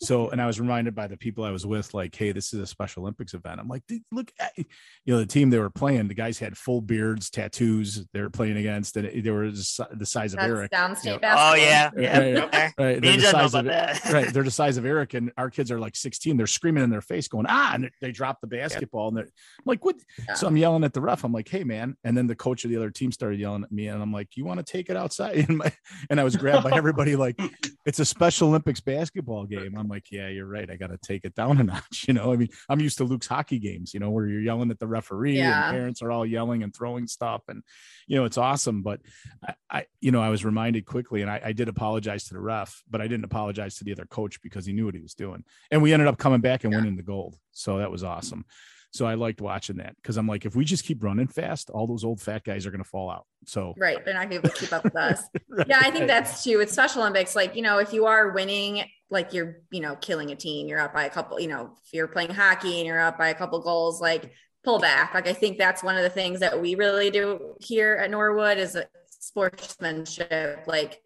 [0.00, 2.60] so, and I was reminded by the people I was with, like, hey, this is
[2.60, 3.60] a Special Olympics event.
[3.60, 4.64] I'm like, "Dude, look, at, you
[5.06, 8.56] know, the team they were playing, the guys had full beards, tattoos they were playing
[8.56, 10.70] against, and they were the size of That's Eric.
[10.70, 11.18] downstate you know.
[11.18, 11.52] basketball.
[11.52, 12.40] Oh yeah, Right, yeah.
[12.52, 12.72] right.
[12.78, 13.02] Right.
[13.02, 14.04] They're the size of that.
[14.12, 14.32] right.
[14.32, 16.36] They're the size of Eric, and our kids are like 16.
[16.36, 19.64] They're screaming in their face, going ah, and they drop the basketball, and they're I'm
[19.66, 19.96] like, what?
[20.26, 20.34] Yeah.
[20.34, 21.24] So I'm yelling at the ref.
[21.24, 23.72] I'm like, hey man, and then the coach of the other team started yelling at
[23.72, 25.46] me, and I'm like, you want to take it outside?
[25.48, 25.72] And my
[26.10, 27.40] and I was grabbed by everybody like,
[27.86, 29.78] it's a Special Olympics basketball game.
[29.78, 30.70] I'm like, yeah, you're right.
[30.70, 32.04] I got to take it down a notch.
[32.06, 34.70] You know, I mean, I'm used to Luke's hockey games, you know, where you're yelling
[34.70, 35.52] at the referee Yeah.
[35.54, 37.62] and parents are all yelling and throwing stuff, and
[38.06, 38.82] you know, it's awesome.
[38.82, 39.00] But
[39.42, 42.40] I, I you know, I was reminded quickly, and I, I did apologize to the
[42.40, 45.14] ref, but I didn't apologize to the other coach because he knew what he was
[45.14, 46.80] doing, and we ended up coming back and Yeah.
[46.80, 47.36] winning the gold.
[47.52, 48.44] So that was awesome.
[48.92, 51.86] So I liked watching that because I'm like, if we just keep running fast, all
[51.86, 53.26] those old fat guys are going to fall out.
[53.46, 54.04] So Right.
[54.04, 55.22] They're not able to keep up with us.
[55.66, 57.34] yeah, I think that's too with Special Olympics.
[57.34, 60.78] Like, you know, if you are winning, like you're, you know, killing a team, you're
[60.78, 63.34] up by a couple, you know, if you're playing hockey and you're up by a
[63.34, 64.30] couple goals, like
[64.62, 65.14] pull back.
[65.14, 68.58] Like I think that's one of the things that we really do here at Norwood
[68.58, 68.76] is
[69.08, 70.64] sportsmanship.
[70.66, 71.00] Like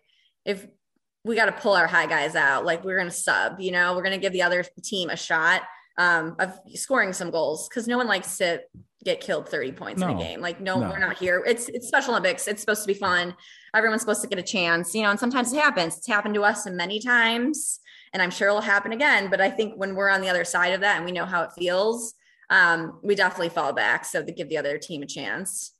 [0.44, 0.66] if
[1.24, 4.02] we got to pull our high guys out, like we're gonna sub, you know, we're
[4.02, 5.62] gonna give the other team a shot
[5.98, 8.60] um of scoring some goals because no one likes to
[9.04, 10.40] get killed 30 points in a game.
[10.40, 10.88] Like, no, No.
[10.90, 11.42] we're not here.
[11.46, 12.48] It's it's Special Olympics.
[12.48, 13.34] It's supposed to be fun
[13.74, 15.98] everyone's supposed to get a chance, you know, and sometimes it happens.
[15.98, 17.78] It's happened to us many times,
[18.14, 19.28] and I'm sure it'll happen again.
[19.28, 21.42] But I think when we're on the other side of that and we know how
[21.42, 22.14] it feels,
[22.48, 24.06] um, we definitely fall back.
[24.06, 25.72] So to give the other team a chance.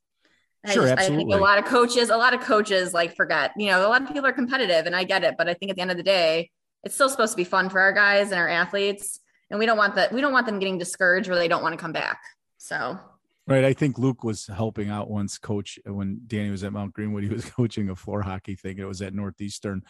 [0.63, 1.39] I Sure, just- I think absolutely.
[1.39, 4.09] a lot of coaches, a lot of coaches like forget, you know, a lot of
[4.09, 6.03] people are competitive and I get it, but I think at the end of the
[6.03, 6.51] day,
[6.85, 9.21] it's still supposed to be fun for our guys and our athletes.
[9.51, 11.73] And we don't want that, we don't want them getting discouraged where they don't want
[11.73, 12.21] to come back.
[12.59, 12.99] So
[13.49, 13.65] Right.
[13.65, 17.23] I think Luke was helping out once coach when Danny was at Mount Greenwood.
[17.23, 18.79] He was coaching a floor hockey thing.
[18.79, 19.83] It was at Northeastern,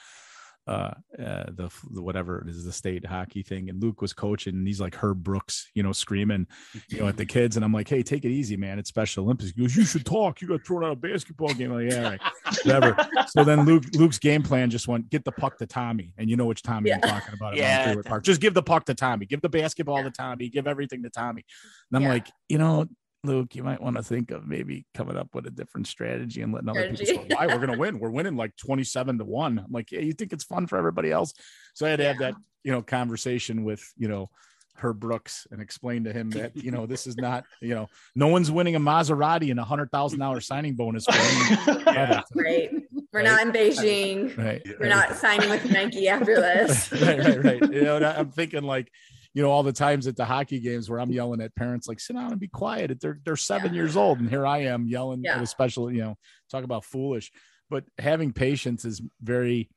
[0.66, 3.68] uh, uh the, the whatever it is, the state hockey thing.
[3.70, 6.46] And Luke was coaching and he's like Herb Brooks, you know, screaming,
[6.88, 7.56] you know, at the kids.
[7.56, 8.78] And I'm like, hey, take it easy, man.
[8.78, 9.52] It's Special Olympics.
[9.54, 10.40] He goes, you should talk.
[10.40, 11.72] You got thrown out of a basketball game.
[11.72, 12.20] I'm like, yeah, right.
[12.64, 12.96] whatever.
[13.28, 16.12] So then Luke Luke's game plan just went get the puck to Tommy.
[16.18, 17.56] And you know which Tommy I'm talking about.
[17.56, 17.94] Yeah.
[18.04, 18.24] Park.
[18.24, 19.26] Just give the puck to Tommy.
[19.26, 20.04] Give the basketball Yeah.
[20.04, 20.48] to Tommy.
[20.48, 21.44] Give everything to Tommy.
[21.90, 22.08] And I'm Yeah.
[22.08, 22.86] like, you know,
[23.24, 26.52] Luke, you might want to think of maybe coming up with a different strategy and
[26.52, 27.28] letting other people Strategy.
[27.28, 27.98] say, why we're going to win.
[27.98, 29.58] We're winning like 27 to one.
[29.58, 31.32] I'm like, yeah, you think it's fun for everybody else.
[31.74, 34.30] So I had to have that, you know, conversation with, you know,
[34.78, 38.28] Herb Brooks and explain to him that, you know, this is not, you know, no
[38.28, 41.06] one's winning a Maserati and a hundred thousand dollar signing bonus.
[41.08, 42.20] Yeah.
[42.34, 42.70] right.
[43.12, 43.24] We're Right.
[43.24, 44.36] not in Beijing.
[44.36, 44.60] Right.
[44.78, 46.92] We're not signing with Nike after this.
[47.00, 47.72] right, right, right.
[47.72, 48.92] You know, I'm thinking like,
[49.36, 52.00] you know, all the times at the hockey games where I'm yelling at parents, like,
[52.00, 52.98] sit down and be quiet.
[52.98, 53.80] They're they're seven Yeah.
[53.82, 55.36] years old, and here I am yelling Yeah.
[55.36, 56.16] at a special, you know,
[56.50, 57.30] talk about foolish.
[57.68, 59.68] But having patience is very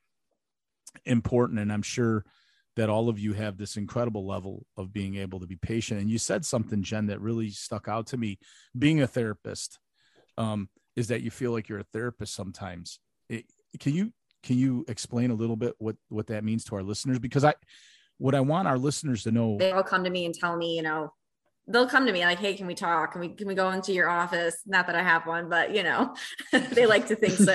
[1.06, 2.24] important, and I'm sure
[2.78, 6.00] that all of you have this incredible level of being able to be patient.
[6.00, 8.40] And you said something, Jen, that really stuck out to me.
[8.78, 9.78] Being a therapist
[10.38, 13.02] um, is that you feel like you're a therapist sometimes.
[13.28, 13.44] It,
[13.78, 17.20] can you can you explain a little bit what what that means to our listeners?
[17.20, 17.56] Because I
[18.20, 19.58] what I want our listeners to know.
[19.58, 21.12] They all come to me and tell me, you know,
[21.70, 23.14] they'll come to me like, "Hey, can we talk?
[23.14, 25.84] Can we can we go into your office?" Not that I have one, but you
[25.84, 26.16] know,
[26.52, 27.54] they like to think so.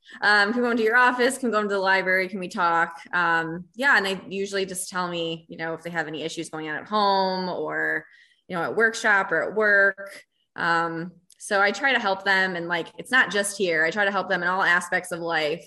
[0.22, 1.38] um, can we go into your office?
[1.38, 2.28] Can we go into the library?
[2.28, 2.98] Can we talk?
[3.12, 6.48] Um, yeah, and they usually just tell me, you know, if they have any issues
[6.48, 8.04] going on at home or
[8.48, 10.22] you know at workshop or at work.
[10.54, 13.84] Um, so I try to help them, and like it's not just here.
[13.84, 15.66] I try to help them in all aspects of life.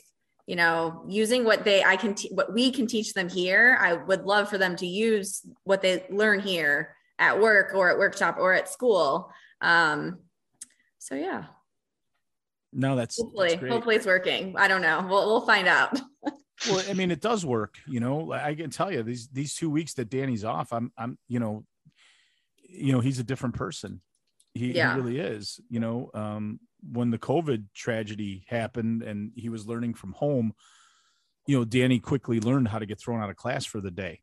[0.49, 3.77] You know, using what they I can te- what we can teach them here.
[3.79, 7.99] I would love for them to use what they learn here at work or at
[7.99, 9.31] workshop or at school.
[9.61, 10.17] Um,
[10.97, 11.43] so yeah,
[12.73, 13.71] no, that's, that's hopefully, great.
[13.71, 14.55] hopefully it's working.
[14.57, 15.05] I don't know.
[15.07, 15.99] We'll we'll find out.
[16.67, 17.75] well, I mean, it does work.
[17.87, 21.19] You know, I can tell you these these two weeks that Danny's off, I'm I'm
[21.27, 21.63] you know,
[22.67, 24.01] you know, he's a different person.
[24.55, 24.95] He, Yeah.
[24.95, 25.59] he really is.
[25.69, 30.53] You know, um, when the COVID tragedy happened and he was learning from home,
[31.47, 34.21] you know, Danny quickly learned how to get thrown out of class for the day,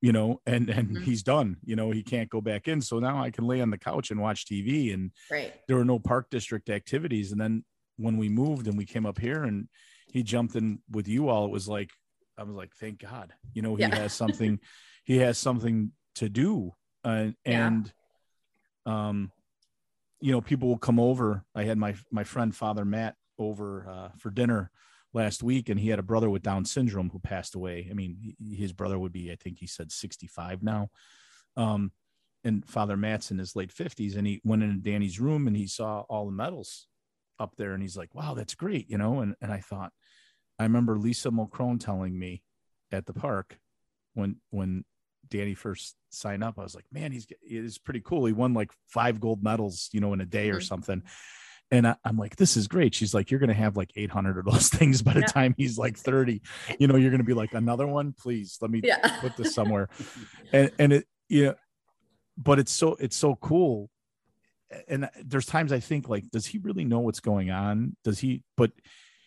[0.00, 1.02] you know, and and Mhm.
[1.02, 1.56] he's done.
[1.64, 2.80] You know, he can't go back in.
[2.80, 4.92] So now I can lay on the couch and watch TV.
[4.92, 5.52] And Right.
[5.66, 7.32] there were no park district activities.
[7.32, 7.64] And then
[7.96, 9.68] when we moved and we came up here and
[10.12, 11.90] he jumped in with you all, it was like
[12.36, 13.94] I was like, thank God, you know, he Yeah.
[13.94, 14.12] has
[14.52, 14.58] something,
[15.04, 16.72] he has something to do.
[17.04, 17.66] Uh, Yeah.
[17.68, 17.92] and
[18.86, 19.32] um
[20.24, 21.44] you know people will come over.
[21.54, 24.70] I had my my friend father matt over uh, for dinner
[25.12, 27.88] last week and he had a brother with down syndrome who passed away.
[27.90, 30.88] I mean his brother would be i think he said 65 now.
[31.58, 31.92] Um
[32.42, 35.66] and father matt's in his late 50s and he went into danny's room and he
[35.66, 36.86] saw all the medals
[37.38, 39.20] up there and he's like wow that's great you know?
[39.20, 39.92] And and i thought
[40.58, 42.42] i remember lisa mulcrone telling me
[42.90, 43.58] at the park
[44.14, 44.86] when when
[45.28, 48.24] Danny first signed up, I was like, man, he's it's pretty cool.
[48.26, 50.66] He won like five gold medals, you know, in a day or Mhm.
[50.66, 51.02] something.
[51.70, 52.94] And I, I'm like, this is great.
[52.94, 55.26] She's like, you're gonna have like 800 of those things by the Yeah.
[55.26, 56.42] time he's like 30.
[56.78, 58.98] You know, you're gonna be like, another one, please let me Yeah.
[59.20, 59.88] put this somewhere.
[60.52, 61.54] And and it, you know,
[62.36, 63.90] but it's so it's so cool.
[64.88, 67.96] And there's times I think like, does he really know what's going on?
[68.04, 68.42] Does he?
[68.56, 68.72] But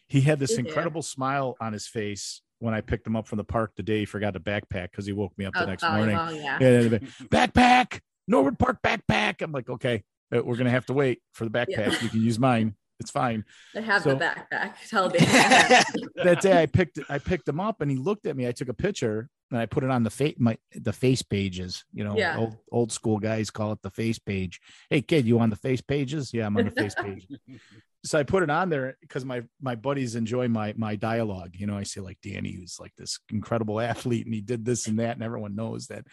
[0.07, 3.43] he had this incredible smile on his face when I picked him up from the
[3.43, 5.83] park the day he forgot to backpack because he woke me up the Oh, next
[5.83, 6.15] morning.
[6.17, 6.59] volleyball, yeah.
[6.59, 6.97] Yeah,
[7.29, 9.41] backpack, Norwood Park backpack.
[9.41, 10.03] I'm like, okay,
[10.35, 11.67] uh, we're gonna have to wait for the backpack.
[11.93, 12.01] Yeah.
[12.01, 12.75] You can use mine.
[12.99, 13.45] It's fine.
[13.75, 14.73] I have So- the backpack.
[14.89, 15.83] Tell Dan.
[16.23, 18.47] That day I picked I picked him up and he looked at me.
[18.47, 21.85] I took a picture and I put it on the face my the face pages.
[21.93, 22.37] You know, Yeah.
[22.37, 24.59] old old school guys call it the face page.
[24.89, 26.33] Hey kid, you on the face pages?
[26.33, 27.27] Yeah, I'm on the face page.
[28.07, 31.51] so I put it on there because my my buddies enjoy my my dialogue.
[31.53, 34.87] You know, I say like Danny, who's like this incredible athlete, and he did this
[34.87, 36.05] and that, and everyone knows that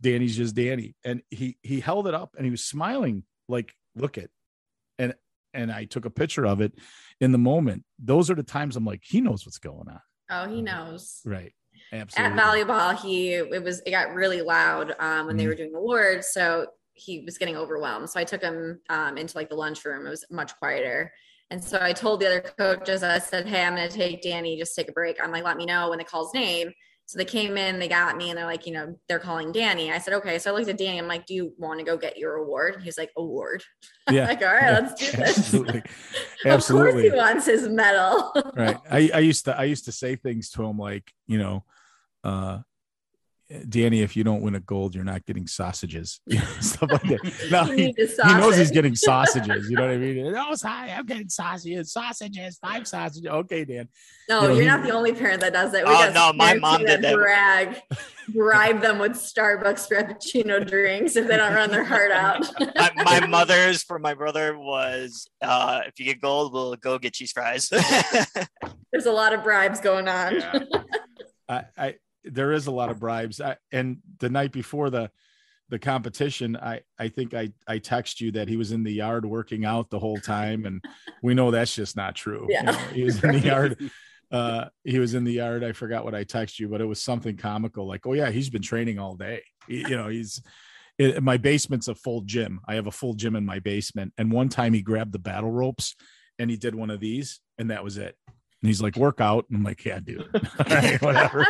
[0.00, 0.94] Danny's just Danny.
[1.04, 4.30] And he he held it up and he was smiling, like, look it.
[4.98, 5.14] And
[5.52, 6.72] and I took a picture of it
[7.20, 7.84] in the moment.
[7.98, 10.00] Those are the times I'm like, he knows what's going on.
[10.30, 11.20] oh, he knows.
[11.24, 11.52] Right.
[11.92, 12.38] Absolutely.
[12.40, 15.48] At volleyball, he it was it got really loud um, when they Mhm.
[15.48, 18.08] were doing awards, so he was getting overwhelmed.
[18.08, 20.06] So I took him um, into like the lunchroom.
[20.06, 21.12] It was much quieter.
[21.50, 24.58] And so I told the other coaches, I said, Hey, I'm going to take Danny,
[24.58, 25.18] just take a break.
[25.22, 26.72] I'm like, let me know when they call his name.
[27.06, 29.92] So they came in, they got me, and they're like, you know, they're calling Danny.
[29.92, 30.38] I said, okay.
[30.38, 30.98] So I looked at Danny.
[30.98, 32.80] I'm like, do you want to go get your award?
[32.82, 33.62] He's like, award.
[34.10, 34.26] Yeah.
[34.26, 34.78] like, all right, Yeah.
[34.80, 35.38] let's do this.
[35.38, 35.78] Absolutely.
[35.80, 37.02] of course Absolutely.
[37.04, 38.32] he wants his medal.
[38.56, 41.64] right I, I used to i used to say things to him like you know
[42.22, 42.58] uh
[43.68, 47.02] danny if you don't win a gold you're not getting sausages you know, stuff like
[47.02, 50.54] that no he, need he knows he's getting sausages you know what i mean oh
[50.54, 53.88] sorry i'm getting sausages sausages five sausages okay dan
[54.28, 55.84] No, you know, you're he- not the only parent that does that.
[55.86, 57.14] Oh, got no, my mom did that.
[57.14, 57.76] Brag,
[58.30, 62.40] bribe them with Starbucks Frappuccino drinks if they don't run their heart out.
[62.74, 67.12] my, my mother's for my brother was uh, if you get gold, we'll go get
[67.12, 67.68] cheese fries.
[67.68, 70.36] There's a lot of bribes going on.
[70.36, 70.58] Yeah.
[71.48, 73.40] I, I there is a lot of bribes.
[73.40, 75.10] I, and the night before the
[75.70, 79.24] the competition i i think i i text you that he was in the yard
[79.24, 80.84] working out the whole time and
[81.22, 82.46] we know that's just not true.
[82.50, 83.90] You know, he was in the yard
[84.30, 85.64] uh he was in the yard.
[85.64, 88.50] I forgot what i text you but it was something comical like oh yeah he's
[88.50, 89.42] been training all day.
[89.66, 90.42] He- you know he's
[90.98, 92.60] it, my basement's a full gym.
[92.68, 94.12] I have a full gym in my basement.
[94.18, 95.96] And one time he grabbed the battle ropes
[96.38, 98.16] and he did one of these and that was it
[98.64, 100.26] and he's like workout and i'm like yeah dude.
[100.70, 101.44] Right whatever.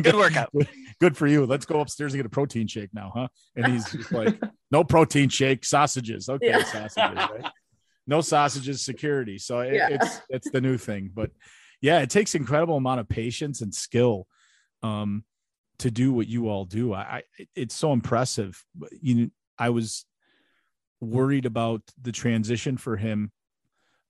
[0.00, 0.50] Good workout.
[0.98, 1.44] good for you.
[1.44, 3.28] Let's go upstairs and get a protein shake now huh?
[3.54, 6.30] And he's just like no protein shake sausages.
[6.30, 6.64] Okay Yeah.
[6.64, 7.52] sausages right?
[8.06, 9.36] No sausages security.
[9.36, 9.88] So it, Yeah.
[9.90, 11.10] it's it's the new thing.
[11.14, 11.32] But
[11.82, 14.26] yeah it takes incredible amount of patience and skill
[14.82, 15.24] um
[15.80, 16.94] to do what you all do.
[16.94, 17.22] I, I
[17.54, 18.64] it's so impressive.
[19.02, 20.06] You i was
[21.00, 23.30] worried about the transition for him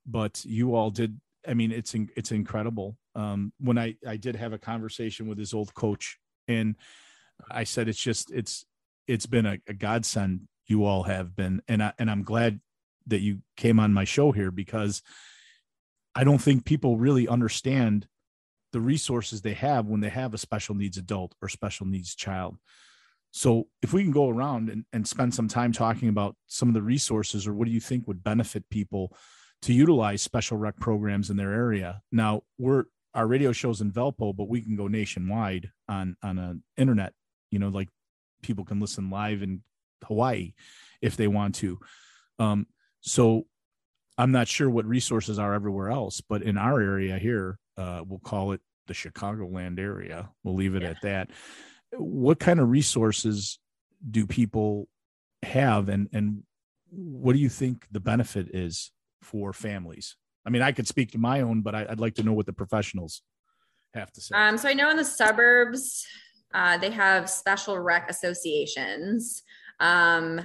[0.07, 2.97] but you all did i mean it's it's incredible.
[3.15, 6.77] Um when i i did have a conversation with his old coach and
[7.51, 8.65] i said it's just it's
[9.07, 11.63] it's been a, a godsend you all have been.
[11.69, 12.61] And i and i'm glad
[13.07, 15.03] that you came on my show here because
[16.15, 18.07] i don't think people really understand
[18.73, 22.59] the resources they have when they have a special needs adult or special needs child.
[23.31, 26.75] So if we can go around and, and spend some time talking about some of
[26.75, 29.15] the resources or what do you think would benefit people
[29.63, 32.85] to utilize special rec programs in their area now we're
[33.15, 37.15] our radio shows in Valpo, but we can go nationwide on on an internet.
[37.51, 37.89] You know, like
[38.43, 39.63] people can listen live in
[40.05, 40.53] Hawaii
[41.03, 41.81] if they want to.
[42.39, 42.67] Um,
[43.01, 43.47] so
[44.19, 48.19] I'm not sure what resources are everywhere else, but in our area here, uh, we'll
[48.21, 50.31] call it the Chicagoland area.
[50.45, 50.91] We'll leave it Yeah.
[50.91, 51.31] at that.
[51.93, 53.59] What kind of resources
[54.09, 54.87] do people
[55.43, 56.45] have, and and
[56.91, 58.93] what do you think the benefit is
[59.23, 60.17] for families?
[60.47, 62.47] I mean, I could speak to my own, but I, would like to know what
[62.47, 63.23] the professionals
[63.95, 64.35] have to say.
[64.35, 66.07] Um, so I know in the suburbs,
[66.55, 69.43] uh, they have special rec associations.
[69.81, 70.41] Um,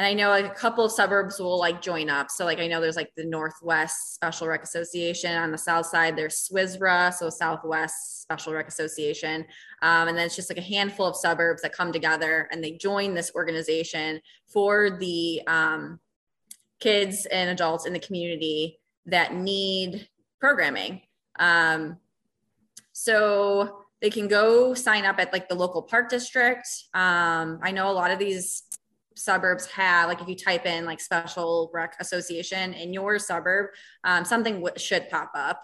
[0.00, 2.30] and I know like a couple of suburbs will like join up.
[2.30, 6.16] So like I know there's like the Northwest Special Rec Association on the south side.
[6.16, 9.44] There's SWSRA, so Southwest Special Rec Association,
[9.82, 12.72] um, and then it's just like a handful of suburbs that come together and they
[12.72, 16.00] join this organization for the um,
[16.80, 20.08] kids and adults in the community that need
[20.40, 21.02] programming.
[21.38, 21.98] Um,
[22.92, 26.66] so they can go sign up at like the local park district.
[26.94, 28.62] Um, I know a lot of these
[29.16, 33.66] suburbs have like if you type in like special rec association in your suburb
[34.04, 35.60] um, something w- should pop up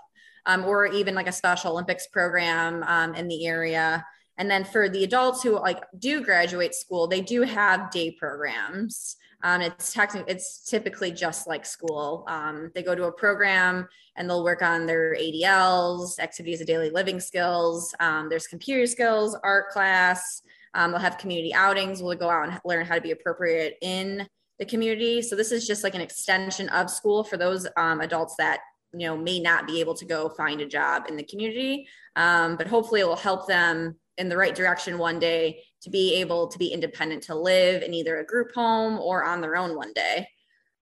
[0.46, 4.04] um, or even like a special olympics program um, in the area
[4.36, 9.16] and then for the adults who like do graduate school they do have day programs
[9.42, 14.28] um, it's technically it's typically just like school um, they go to a program and
[14.28, 19.68] they'll work on their adls activities of daily living skills um, there's computer skills art
[19.70, 20.42] class
[20.76, 22.02] um, they'll have community outings.
[22.02, 24.28] We'll go out and learn how to be appropriate in
[24.58, 25.22] the community.
[25.22, 28.60] So this is just like an extension of school for those um, adults that
[28.92, 32.56] you know may not be able to go find a job in the community, um,
[32.56, 36.48] but hopefully it will help them in the right direction one day to be able
[36.48, 39.92] to be independent to live in either a group home or on their own one
[39.92, 40.28] day.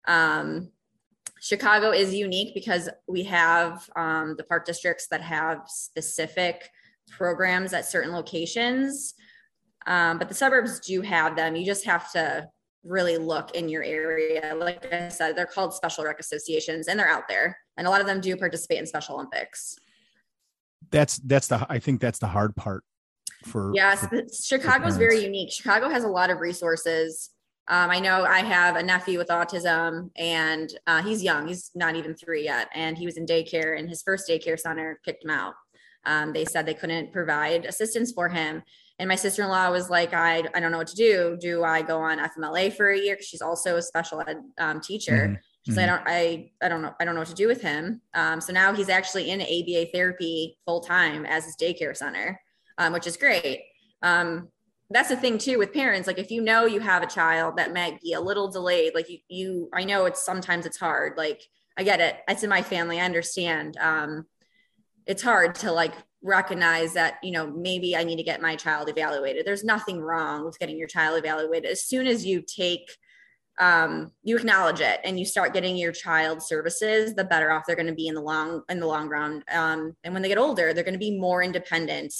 [0.07, 0.70] Um,
[1.41, 6.70] Chicago is unique because we have um, the park districts that have specific
[7.11, 9.14] programs at certain locations.
[9.87, 11.55] Um, but the suburbs do have them.
[11.55, 12.49] You just have to
[12.85, 14.55] really look in your area.
[14.57, 17.59] Like I said, they're called special rec associations and they're out there.
[17.76, 19.78] And a lot of them do participate in Special Olympics.
[20.91, 22.85] That's that's the I think that's the hard part
[23.45, 25.53] for Yes, for, Chicago's very unique.
[25.53, 27.30] Chicago has a lot of resources.
[27.66, 31.49] Um, I know I have a nephew with autism and uh, he's young.
[31.49, 32.68] He's not even three yet.
[32.74, 35.55] And he was in daycare and his first daycare center kicked him out.
[36.05, 38.62] Um, they said they couldn't provide assistance for him.
[38.99, 41.36] And my sister in law was like, I, I don't know what to do.
[41.40, 43.18] Do I go on FMLA for a year?
[43.20, 45.28] She's also a special ed um, teacher.
[45.28, 45.34] Mm-hmm.
[45.66, 45.90] She's mm-hmm.
[45.90, 48.03] like, I don't, I, I don't know, I don't know what to do with him.
[48.12, 52.40] Um, so now he's actually in ABA therapy full time as his daycare center,
[52.79, 53.62] um, which is great.
[54.03, 54.49] Um,
[54.91, 56.07] that's the thing too with parents.
[56.07, 59.09] Like if you know you have a child that might be a little delayed, like
[59.09, 61.16] you, you, I know it's sometimes it's hard.
[61.16, 61.43] Like
[61.77, 62.16] I get it.
[62.29, 63.01] It's in my family.
[63.01, 63.77] I understand.
[63.79, 64.27] Um,
[65.07, 68.89] it's hard to like recognize that you know maybe i need to get my child
[68.89, 72.97] evaluated there's nothing wrong with getting your child evaluated as soon as you take
[73.61, 77.77] um, you acknowledge it and you start getting your child services the better off they're
[77.77, 80.39] going to be in the long in the long run um, and when they get
[80.39, 82.12] older they're going to be more independent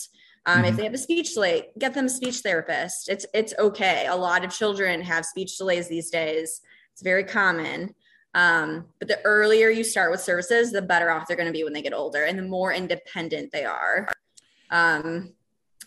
[0.47, 0.64] um, mm-hmm.
[0.66, 4.16] if they have a speech delay get them a speech therapist it's it's okay a
[4.16, 6.61] lot of children have speech delays these days
[6.92, 7.95] it's very common
[8.34, 11.64] um, but the earlier you start with services, the better off they're going to be
[11.64, 14.09] when they get older and the more independent they are.
[14.70, 15.32] Um,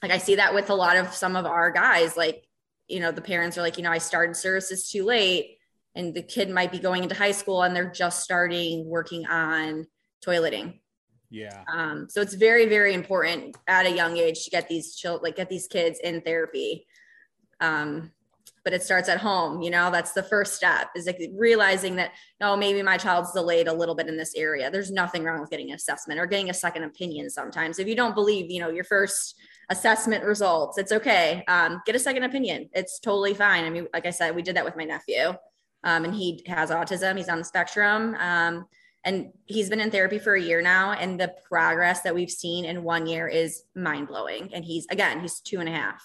[0.01, 2.47] like I see that with a lot of some of our guys, like,
[2.87, 5.57] you know, the parents are like, you know, I started services too late
[5.93, 9.87] and the kid might be going into high school and they're just starting working on
[10.25, 10.79] toileting.
[11.29, 11.63] Yeah.
[11.71, 15.35] Um, so it's very, very important at a young age to get these children, like
[15.35, 16.87] get these kids in therapy.
[17.59, 18.11] Um,
[18.67, 22.11] but it starts at home you know that's the first step is like realizing that
[22.41, 24.69] no oh, maybe my child's delayed a little bit in this area.
[24.69, 27.79] There's nothing wrong with getting an assessment or getting a second opinion sometimes.
[27.79, 29.35] If you don't believe you know your first
[29.69, 31.45] assessment results it's okay.
[31.47, 32.69] Um, get a second opinion.
[32.73, 33.63] It's totally fine.
[33.63, 35.33] I mean like i said we did that with my nephew.
[35.85, 37.15] Um, and he has autism.
[37.15, 38.15] He's on the spectrum.
[38.19, 38.65] Um,
[39.03, 42.65] and he's been in therapy for a year now and the progress that we've seen
[42.65, 46.03] in one year is mind-blowing and he's again he's two and a half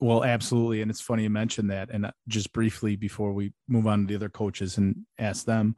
[0.00, 0.82] well, absolutely.
[0.82, 1.88] And it's funny you mentioned that.
[1.90, 5.76] And uh, just briefly before we move on to the other coaches and ask them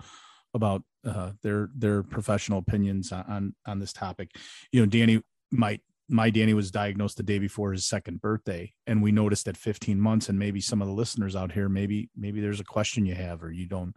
[0.53, 4.31] about uh, their their professional opinions on on this topic.
[4.73, 9.03] You know, Danny might my Danny was diagnosed the day before his second birthday, and
[9.03, 12.41] we noticed at 15 months, and maybe some of the listeners out here, maybe maybe
[12.41, 13.95] there's a question you have or you don't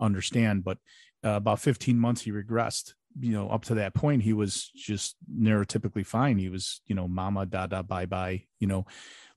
[0.00, 0.78] understand, but
[1.24, 5.16] uh, about 15 months he regressed you know, up to that point, he was just
[5.32, 6.38] neurotypically fine.
[6.38, 8.86] He was, you know, mama, dada, bye bye, you know,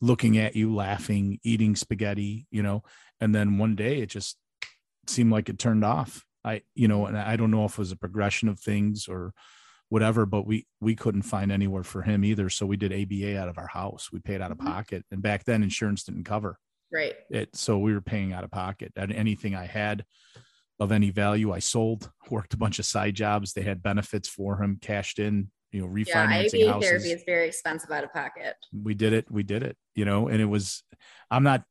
[0.02, 2.84] looking at you, laughing, eating spaghetti, you know,
[3.20, 4.38] and then one day it just
[5.08, 6.24] seemed like it turned off.
[6.46, 9.34] I, you know, and I don't know if it was a progression of things or
[9.90, 12.50] whatever, but we we couldn't find anywhere for him either.
[12.50, 14.10] So we did ABA out of our house.
[14.12, 14.68] We paid out of mm-hmm.
[14.68, 16.60] pocket, and back then insurance didn't cover.
[16.92, 17.16] Right.
[17.30, 18.92] It so we were paying out of pocket.
[18.96, 20.06] And anything I had
[20.80, 21.52] of any value.
[21.52, 23.54] I sold, worked a bunch of side jobs.
[23.54, 26.90] They had benefits for him, cashed in, you know, refinancing yeah, houses.
[26.90, 28.56] therapy is very expensive out of pocket.
[28.74, 29.30] We did it.
[29.30, 30.84] We did it, you know, and it was,
[31.32, 31.64] I'm not,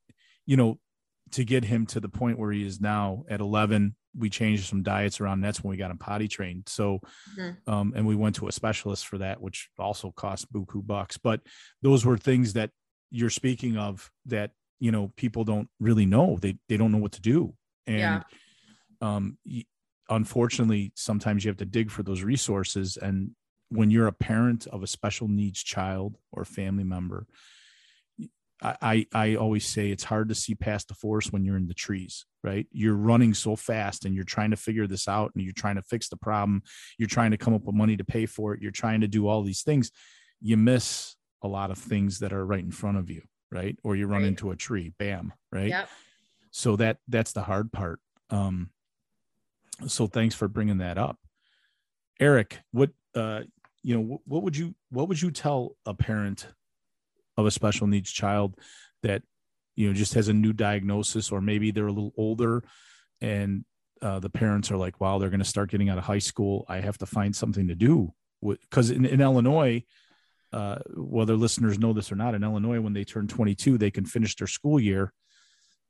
[0.46, 0.78] you know,
[1.32, 4.82] to get him to the point where he is now at 11, we changed some
[4.82, 5.40] diets around.
[5.40, 6.64] That's when we got him potty trained.
[6.66, 7.00] So,
[7.66, 11.16] um, and we went to a specialist for that, which also cost buku bucks.
[11.16, 11.40] But
[11.80, 12.70] those were things that
[13.10, 14.50] you're speaking of that
[14.80, 16.38] you know people don't really know.
[16.40, 17.54] They they don't know what to do,
[17.86, 18.22] and Yeah.
[19.02, 19.36] Um,
[20.08, 22.96] unfortunately, sometimes you have to dig for those resources.
[22.96, 23.32] And
[23.68, 27.26] when you're a parent of a special needs child or family member,
[28.64, 31.74] I, I always say it's hard to see past the forest when you're in the
[31.74, 32.64] trees, right?
[32.70, 35.82] You're running so fast and you're trying to figure this out and you're trying to
[35.82, 36.62] fix the problem.
[36.96, 38.62] You're trying to come up with money to pay for it.
[38.62, 39.90] You're trying to do all these things.
[40.40, 43.76] You miss a lot of things that are right in front of you, right?
[43.82, 44.28] Or you run Right.
[44.28, 45.68] into a tree, bam, right?
[45.70, 45.88] Yep.
[46.52, 47.98] so that that's the hard part
[48.28, 48.68] um
[49.86, 51.18] so thanks for bringing that up
[52.20, 53.40] eric what uh
[53.82, 56.46] you know what would you what would you tell a parent
[57.36, 58.58] of a special needs child
[59.02, 59.22] that
[59.74, 62.62] you know just has a new diagnosis or maybe they're a little older
[63.20, 63.64] and
[64.02, 66.64] uh, the parents are like wow they're going to start getting out of high school
[66.68, 68.12] i have to find something to do
[68.42, 69.82] because in, in illinois
[70.52, 74.04] uh, whether listeners know this or not in illinois when they turn 22 they can
[74.04, 75.12] finish their school year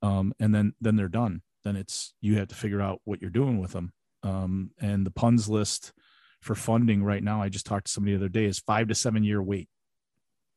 [0.02, 1.42] um, and then then they're done.
[1.64, 3.92] Then it's you have to figure out what you're doing with them.
[4.22, 5.92] Um, and the PUNS list
[6.40, 8.94] for funding right now, I just talked to somebody the other day, is five to
[8.94, 9.68] seven year wait.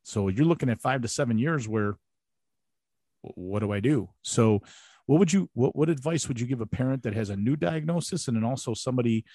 [0.04, 1.98] So you're looking at five to seven years where
[3.22, 4.10] what do I do?
[4.22, 4.62] So
[5.06, 7.56] what would you what what advice would you give a parent that has a new
[7.56, 9.26] diagnosis and then also somebody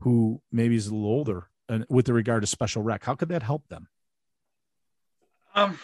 [0.00, 3.04] who maybe is a little older and with regard to special rec?
[3.04, 3.88] How could that help them?
[5.54, 5.78] Um,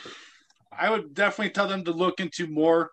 [0.77, 2.91] I would definitely tell them to look into more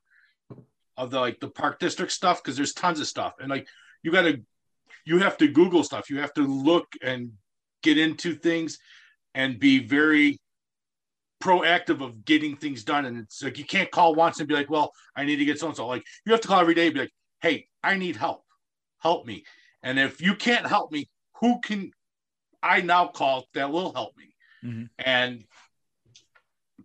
[0.98, 3.68] of the like the park district stuff because there's tons of stuff and like
[4.04, 4.42] you got to
[5.06, 6.10] you have to Google stuff.
[6.10, 7.34] You have to look and
[7.82, 8.80] get into things
[9.36, 10.40] and be very
[11.42, 13.06] proactive of getting things done.
[13.06, 15.60] And it's like you can't call once and be like, "Well, I need to get
[15.60, 17.96] so and so." Like you have to call every day and be like, "Hey, I
[17.96, 18.46] need help.
[19.00, 19.44] Help me."
[19.82, 21.92] And if you can't help me, who can
[22.62, 24.36] I now call that will help me?
[24.64, 24.90] Mhm.
[24.98, 25.46] And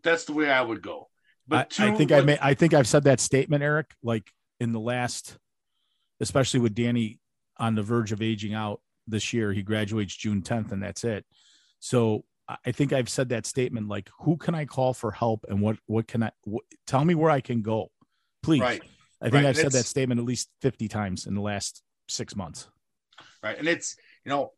[0.02, 1.08] that's the way I would go.
[1.50, 4.30] I, But I two, think I may, I think I've said that statement, Eric, like
[4.60, 5.38] in the last,
[6.20, 7.20] especially with Danny
[7.58, 9.52] on the verge of aging out this year.
[9.52, 11.24] He graduates June 10th, and that's it.
[11.80, 15.44] So I I think I've said that statement, like, who can I call for help,
[15.48, 17.90] and what what can I what, tell me where I can go,
[18.42, 18.60] please.
[18.60, 18.82] right,
[19.20, 22.36] I think right, I've said that statement at least 50 times in the last six
[22.36, 22.68] months.
[23.42, 24.52] right, and it's you know,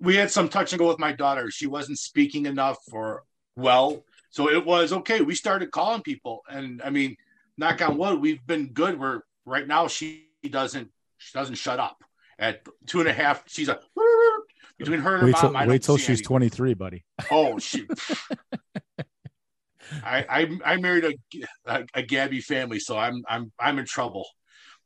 [0.00, 1.50] we had some touch and go with my daughter.
[1.50, 3.24] She wasn't speaking enough or
[3.56, 4.04] well,
[4.36, 5.22] so it was okay.
[5.22, 7.16] We started calling people, and I mean,
[7.56, 9.00] knock on wood, we've been good.
[9.00, 9.88] We're right now.
[9.88, 12.04] She doesn't she doesn't shut up
[12.38, 13.44] at two and a half.
[13.46, 13.80] She's a
[14.76, 15.56] between her and her Wait till mom.
[15.56, 17.06] I wait till she's 23, buddy.
[17.30, 17.90] Oh shoot.
[20.04, 21.14] I, I I married a,
[21.64, 24.26] a a Gabby family, so I'm I'm I'm in trouble.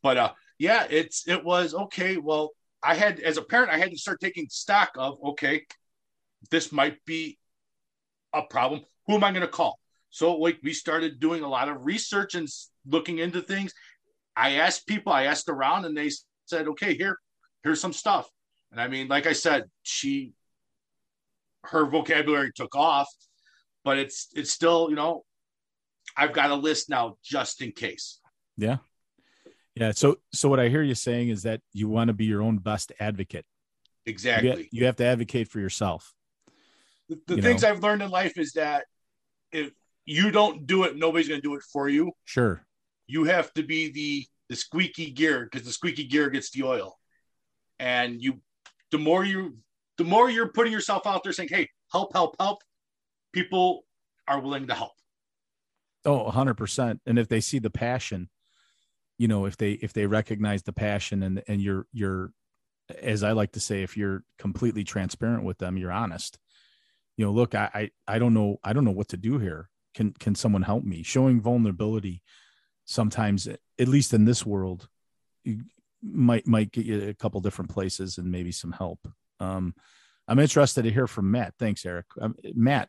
[0.00, 2.18] But uh yeah, it's it was okay.
[2.18, 2.50] Well,
[2.84, 5.62] I had as a parent, I had to start taking stock of okay,
[6.52, 7.36] this might be
[8.32, 8.82] a problem.
[9.10, 9.80] Who am I going to call?
[10.10, 12.48] So like we started doing a lot of research and
[12.86, 13.74] looking into things.
[14.36, 16.12] I asked people, I asked around, and they
[16.46, 17.18] said, okay, here,
[17.64, 18.28] here's some stuff.
[18.70, 20.32] And I mean, like I said, she
[21.64, 23.08] her vocabulary took off,
[23.84, 25.24] but it's it's still, you know,
[26.16, 28.20] I've got a list now just in case.
[28.56, 28.76] Yeah.
[29.74, 29.90] Yeah.
[29.90, 32.58] So so what I hear you saying is that you want to be your own
[32.58, 33.44] best advocate.
[34.04, 34.68] You, Exactly.
[34.70, 36.14] you have to advocate for yourself.
[37.08, 37.70] the the you things know.
[37.70, 38.84] I've learned in life is that
[39.52, 39.72] if
[40.04, 42.12] you don't do it, nobody's going to do it for you.
[42.24, 42.64] Sure.
[43.06, 46.98] You have to be the the squeaky gear because the squeaky gear gets the oil.
[47.78, 48.40] And you,
[48.90, 49.56] the more you,
[49.96, 52.58] the more you're putting yourself out there saying, "Hey, help, help, help,"
[53.32, 53.84] people
[54.26, 54.92] are willing to help.
[56.04, 57.00] Oh, 100%.
[57.06, 58.28] And if they see the passion,
[59.18, 62.32] you know, if they if they recognize the passion and and you're you're
[63.02, 66.38] as I like to say if you're completely transparent with them, you're honest.
[67.20, 69.68] You know, look, I I, I don't know I don't know what to do here.
[69.94, 71.02] Can can someone help me?
[71.02, 72.22] Showing vulnerability
[72.86, 74.88] sometimes at least in this world
[76.02, 79.00] might might get you a couple different places and maybe some help.
[79.38, 79.74] Um
[80.28, 81.52] I'm interested to hear from Matt.
[81.58, 82.06] Thanks, Eric.
[82.18, 82.88] Um, Matt,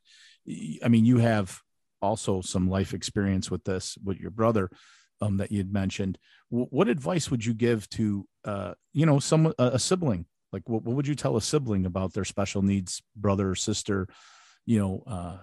[0.81, 1.59] I mean, you have
[2.01, 4.69] also some life experience with this with your brother
[5.19, 6.17] um, that you'd mentioned.
[6.51, 10.25] W- what advice would you give to uh, you know some a, a sibling?
[10.51, 14.07] Like, what, what would you tell a sibling about their special needs brother or sister?
[14.65, 15.37] You know, uh,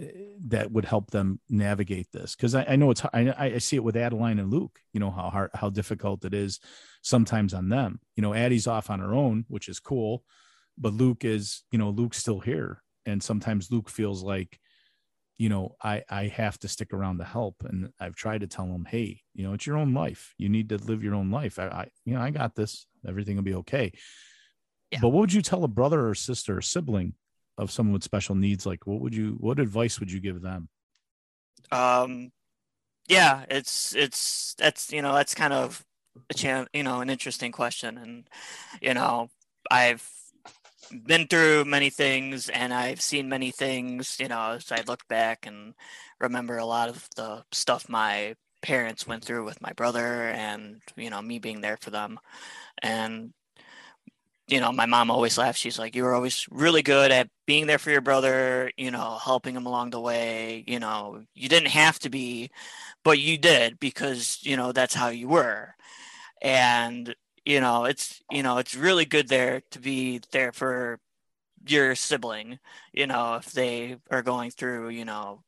[0.00, 0.10] eh,
[0.48, 3.84] that would help them navigate this because I, I know it's I, I see it
[3.84, 4.78] with Adeline and Luke.
[4.92, 6.60] You know how hard how difficult it is
[7.02, 8.00] sometimes on them.
[8.16, 10.24] You know, Addie's off on her own, which is cool,
[10.78, 14.58] but Luke is you know Luke's still here, and sometimes Luke feels like
[15.38, 18.66] you know, I I have to stick around to help, and I've tried to tell
[18.66, 20.34] them, hey, you know, it's your own life.
[20.38, 21.58] You need to live your own life.
[21.58, 22.86] I, I you know, I got this.
[23.06, 23.92] Everything will be okay.
[24.90, 25.00] Yeah.
[25.00, 27.14] But what would you tell a brother or sister or sibling
[27.58, 28.66] of someone with special needs?
[28.66, 29.36] Like, what would you?
[29.40, 30.68] What advice would you give them?
[31.72, 32.30] Um,
[33.08, 35.84] yeah, it's it's that's you know that's kind of
[36.30, 38.28] a chan you know an interesting question, and
[38.80, 39.28] you know
[39.70, 40.08] I've
[41.04, 44.18] been through many things and I've seen many things.
[44.20, 45.74] You know, as I look back and
[46.20, 51.10] remember a lot of the stuff my parents went through with my brother, and you
[51.10, 52.18] know me being there for them,
[52.82, 53.32] and
[54.48, 55.58] you know, my mom always laughs.
[55.58, 59.18] She's like, you were always really good at being there for your brother, you know,
[59.22, 60.64] helping him along the way.
[60.66, 62.50] You know, you didn't have to be,
[63.02, 65.74] but you did because, you know, that's how you were.
[66.42, 71.00] And, you know, it's, you know, it's really good there to be there for
[71.66, 72.58] your sibling,
[72.92, 75.42] you know, if they are going through, you know,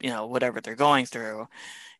[0.00, 1.48] you know, whatever they're going through,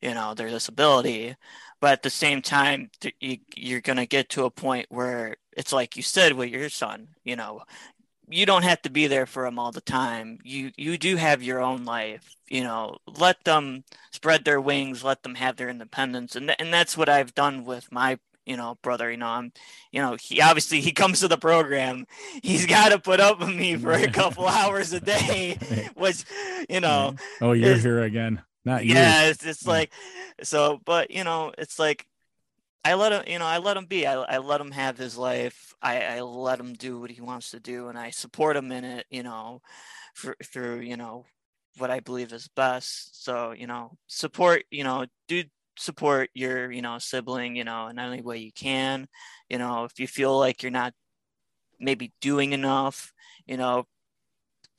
[0.01, 1.35] you know, their disability.
[1.81, 5.73] But at the same time, you, you're going to get to a point where it's
[5.73, 7.63] like you said with your son, you know,
[8.31, 10.39] you don't have to be there for them all the time.
[10.45, 12.37] You you do have your own life.
[12.49, 13.83] You know, let them
[14.13, 17.65] spread their wings, let them have their independence, and th- and that's what I've done
[17.65, 19.11] with my you know brother.
[19.11, 19.53] You know, I'm
[19.91, 22.07] you know he obviously he comes to the program.
[22.41, 25.59] He's got to put up with me for a couple hours a day,
[25.97, 26.25] which
[26.69, 27.17] you know.
[27.41, 28.43] Oh, you're here again.
[28.65, 28.95] Not you.
[28.95, 29.93] Yeah, it's, it's like
[30.43, 32.07] so, but you know, it's like
[32.89, 34.07] I let him, you know, I let him be.
[34.07, 35.75] I, I let him have his life.
[35.83, 38.83] I, I let him do what he wants to do, and I support him in
[38.83, 39.05] it.
[39.11, 39.61] You know,
[40.15, 41.27] for, through you know
[41.77, 43.23] what I believe is best.
[43.23, 44.63] So you know, support.
[44.71, 45.45] You know, do
[45.77, 47.57] support your you know sibling.
[47.57, 49.07] You know, in any way you can.
[49.51, 50.95] You know, if you feel like you're not
[51.79, 53.13] maybe doing enough,
[53.47, 53.85] you know,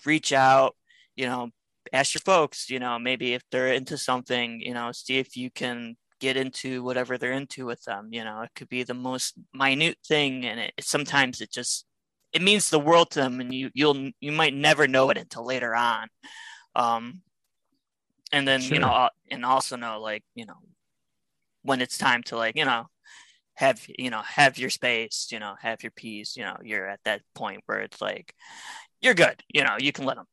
[0.03, 0.75] reach out.
[1.15, 1.51] You know,
[1.93, 2.71] ask your folks.
[2.71, 6.83] You know, maybe if they're into something, you know, see if you can get into
[6.83, 10.59] whatever they're into with them you know it could be the most minute thing and
[10.59, 11.85] it sometimes it just
[12.33, 15.45] it means the world to them and you you'll you might never know it until
[15.45, 16.07] later on
[16.75, 17.21] um
[18.31, 18.75] and then Sure.
[18.75, 20.57] you know uh, and also know like you know
[21.63, 22.85] when it's time to like you know
[23.55, 26.99] have you know have your space you know have your peace you know you're at
[27.03, 28.33] that point where it's like
[29.01, 30.25] you're good you know you can let them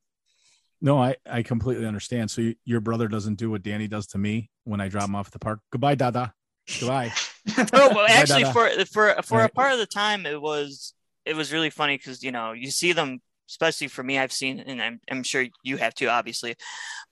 [0.80, 2.30] No, I, I completely understand.
[2.30, 5.14] So you, your brother doesn't do what Danny does to me when I drop him
[5.14, 5.60] off at the park.
[5.70, 6.34] Goodbye, Dada.
[6.80, 7.12] Goodbye.
[7.58, 11.52] oh, well, actually, for for for a part of the time, it was it was
[11.52, 15.00] really funny because you know you see them, especially for me, I've seen, and I'm
[15.10, 16.56] I'm sure you have too, obviously,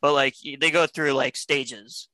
[0.03, 2.09] but like they go through like stages,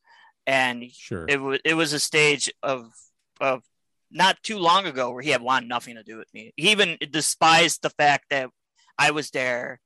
[0.46, 1.24] and Sure.
[1.28, 2.92] it was it was a stage of
[3.40, 3.62] of
[4.11, 6.53] not too long ago where he had wanted nothing to do with me.
[6.57, 8.51] He even despised the fact that
[8.98, 9.80] I was there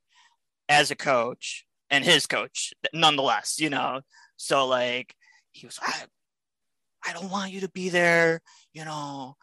[0.68, 3.58] as a coach and his coach, nonetheless.
[3.60, 4.00] You know,
[4.36, 5.14] so like
[5.52, 6.04] he was, I,
[7.06, 8.40] I don't want you to be there.
[8.72, 9.36] You know,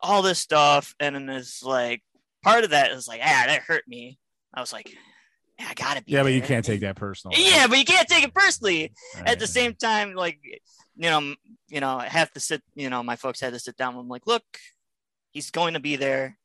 [0.00, 2.02] all this stuff, and then it's like
[2.42, 4.18] part of that is like, ah, that hurt me.
[4.52, 4.92] I was like,
[5.58, 6.12] yeah, I gotta be.
[6.12, 7.38] yeah, but you can't take that personal.
[7.38, 9.28] Yeah, but you can't take it personally Right.
[9.28, 10.38] at the same time, like
[10.96, 11.34] you know,
[11.68, 12.62] you know, I have to sit.
[12.74, 13.96] You know, my folks had to sit down.
[13.96, 14.42] I'm like, look,
[15.30, 16.36] he's going to be there.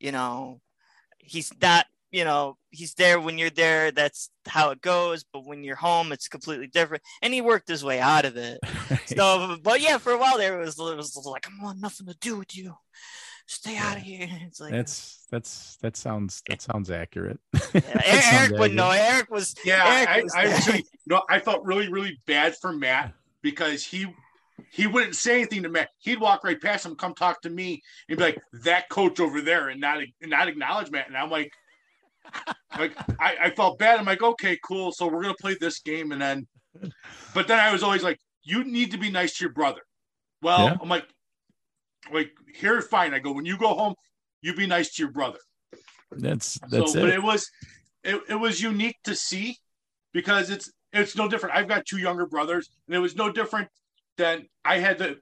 [0.00, 0.60] You know,
[1.18, 1.86] he's not.
[2.10, 3.92] You know, he's there when you're there.
[3.92, 5.24] That's how it goes.
[5.32, 7.02] But when you're home, it's completely different.
[7.22, 8.58] And he worked his way out of it.
[9.06, 12.06] So, but yeah, for a while there, it was, it was like, I want nothing
[12.06, 12.74] to do with you.
[13.46, 14.28] Stay out of here.
[14.46, 17.40] It's like that's that's that sounds that sounds accurate.
[17.52, 18.90] yeah, That Eric, sounds Eric would know.
[18.90, 20.56] Eric was Yeah, Eric I, was I there.
[20.56, 24.06] actually no, I felt really, really bad for Matt because he
[24.70, 25.88] he wouldn't say anything to Matt.
[25.98, 29.40] He'd walk right past him, come talk to me, and be like, "That coach over
[29.40, 31.08] there," and not and not acknowledge Matt.
[31.08, 31.50] And I'm like,
[32.78, 33.98] like I, I felt bad.
[33.98, 34.92] I'm like, okay, cool.
[34.92, 36.46] So we're gonna play this game, and then,
[37.34, 39.80] but then I was always like, you need to be nice to your brother.
[40.42, 40.76] Well, Yeah.
[40.80, 41.06] I'm like,
[42.12, 43.12] like here, fine.
[43.14, 43.94] I go when you go home,
[44.42, 45.38] you be nice to your brother
[46.12, 47.14] That's that's so, but it.
[47.16, 47.50] it was
[48.04, 49.56] it, it was unique to see
[50.12, 51.54] because it's it's no different.
[51.56, 53.68] I've got two younger brothers, and it was no different
[54.16, 55.18] than I had the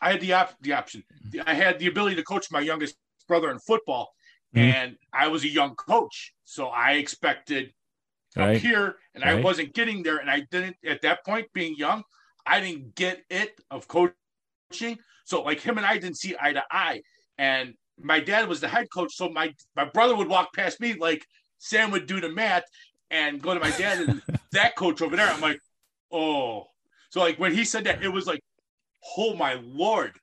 [0.00, 1.02] I had the op- the option.
[1.28, 1.48] Mm-hmm.
[1.48, 4.12] I had the ability to coach my youngest brother in football,
[4.54, 4.74] Mhm.
[4.74, 7.72] and I was a young coach, so I expected
[8.36, 8.56] Right.
[8.56, 12.02] up here, and I wasn't getting there, and I didn't at that point being young,
[12.46, 14.98] I didn't get it of coaching.
[15.24, 17.02] So like him and I didn't see eye to eye,
[17.38, 20.94] and my dad was the head coach, so my my brother would walk past me
[20.94, 21.24] like
[21.58, 22.64] Sam would do to Matt,
[23.10, 24.20] and go to my dad and
[24.52, 25.30] that coach over there.
[25.30, 25.60] I'm like,
[26.10, 26.66] oh,
[27.10, 28.42] so like when he said that, it was like,
[29.16, 30.18] oh my lord,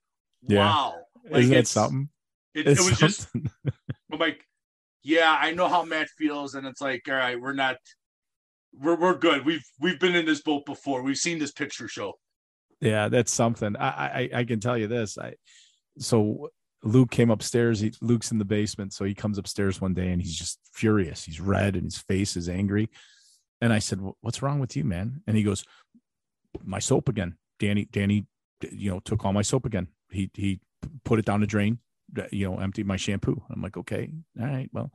[0.48, 0.60] Yeah.
[0.60, 2.10] wow, like Isn't that something?
[2.54, 3.50] It, it was just something.
[4.12, 4.46] I'm like,
[5.04, 7.78] yeah, I know how Matt feels, and it's like, all right, we're not,
[8.74, 9.46] we're we're good.
[9.46, 11.02] We've we've been in this boat before.
[11.02, 12.14] We've seen this picture show.
[12.80, 13.76] Yeah, that's something.
[13.76, 15.18] I I, I can tell you this.
[15.18, 15.36] I
[15.98, 16.50] so
[16.84, 17.80] Luke came upstairs.
[17.80, 21.24] He, Luke's in the basement, so he comes upstairs one day and he's just furious.
[21.24, 22.90] He's red and his face is angry.
[23.60, 25.64] And I said, "What's wrong with you, man?" And he goes,
[26.64, 27.38] "My soap again.
[27.60, 28.26] Danny, Danny,
[28.72, 29.88] you know, took all my soap again.
[30.10, 30.60] He he
[31.04, 31.80] put it down the drain.
[32.32, 34.92] You know, emptied my shampoo." I'm like, "Okay, all right, well."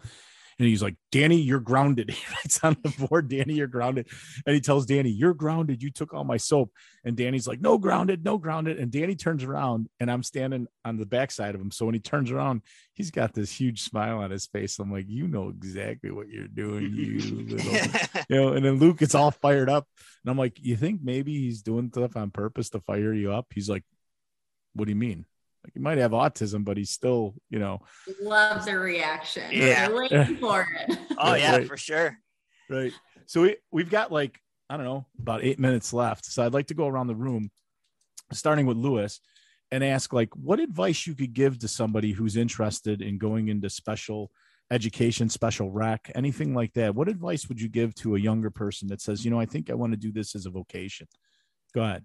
[0.58, 2.10] and he's like, Danny, you're grounded.
[2.16, 4.08] He writes on the board, Danny, you're grounded.
[4.46, 5.82] And he tells Danny, You're grounded.
[5.82, 6.72] You took all my soap.
[7.04, 8.78] And Danny's like, No grounded, no grounded.
[8.78, 11.70] And Danny turns around and I'm standing on the backside of him.
[11.70, 12.62] So when he turns around,
[12.94, 14.78] he's got this huge smile on his face.
[14.78, 17.72] I'm like, You know exactly what you're doing, you little,
[18.28, 18.52] you know.
[18.54, 19.86] And then Luke gets all fired up.
[20.24, 23.46] And I'm like, You think maybe he's doing stuff on purpose to fire you up?
[23.54, 23.84] He's like,
[24.72, 25.26] What do you mean?
[25.66, 27.80] Like he might have autism, but he's still, you know.
[28.22, 29.42] Love the reaction.
[29.50, 29.88] Yeah.
[29.88, 30.98] They're waiting for it.
[31.18, 31.66] Oh yeah, right.
[31.66, 32.16] for sure.
[32.70, 32.92] Right.
[33.26, 34.38] So we we've got like
[34.70, 36.24] I don't know about eight minutes left.
[36.24, 37.50] So I'd like to go around the room,
[38.32, 39.20] starting with Lewis,
[39.72, 43.68] and ask like what advice you could give to somebody who's interested in going into
[43.68, 44.30] special
[44.70, 46.94] education, special rec, anything like that.
[46.94, 49.68] What advice would you give to a younger person that says, you know, I think
[49.68, 51.08] I want to do this as a vocation?
[51.74, 52.04] Go ahead.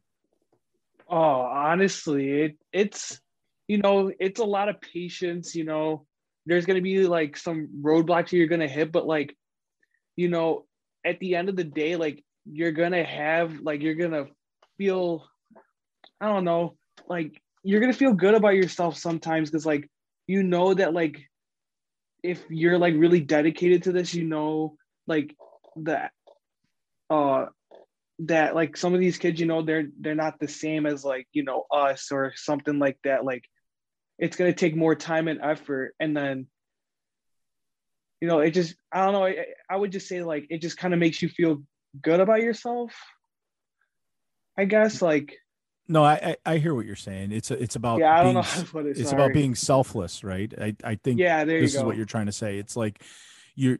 [1.07, 3.19] Oh, honestly, it it's
[3.71, 6.05] you know, it's a lot of patience, you know.
[6.45, 9.33] There's gonna be like some roadblocks you're gonna hit, but like,
[10.17, 10.65] you know,
[11.05, 14.25] at the end of the day, like you're gonna have like you're gonna
[14.77, 15.25] feel
[16.19, 16.75] I don't know,
[17.07, 19.89] like you're gonna feel good about yourself sometimes because like
[20.27, 21.21] you know that like
[22.23, 24.75] if you're like really dedicated to this, you know,
[25.07, 25.33] like
[25.77, 26.11] that
[27.09, 27.45] uh
[28.19, 31.25] that like some of these kids you know they're they're not the same as like
[31.31, 33.45] you know us or something like that like
[34.21, 36.47] it's going to take more time and effort and then
[38.21, 40.77] you know it just i don't know i, I would just say like it just
[40.77, 41.63] kind of makes you feel
[42.01, 42.93] good about yourself
[44.57, 45.35] i guess like
[45.87, 47.33] No, I I, I hear what you're saying.
[47.33, 49.33] It's a, it's about yeah i don't being, know how to put it it's about
[49.33, 50.53] being selfless, right?
[50.57, 52.57] I I think yeah there this you is what you're trying to say.
[52.57, 53.03] It's like
[53.55, 53.79] you're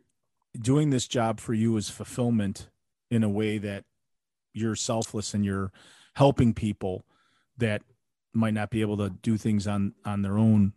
[0.60, 2.68] doing this job for you is fulfillment
[3.10, 3.86] in a way that
[4.54, 5.72] you're selfless and you're
[6.16, 7.06] helping people
[7.58, 7.84] that
[8.34, 10.74] might not be able to do things on on their own.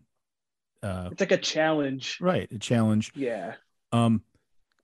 [0.83, 3.13] Uh, it's like a challenge right, a challenge.
[3.15, 3.55] yeah
[3.93, 4.23] Um,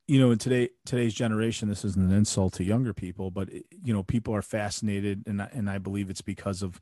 [0.07, 3.93] you know, in today today's generation, this isn't an insult to younger people, but you
[3.93, 6.81] know, people are fascinated, and I- and I believe it's because of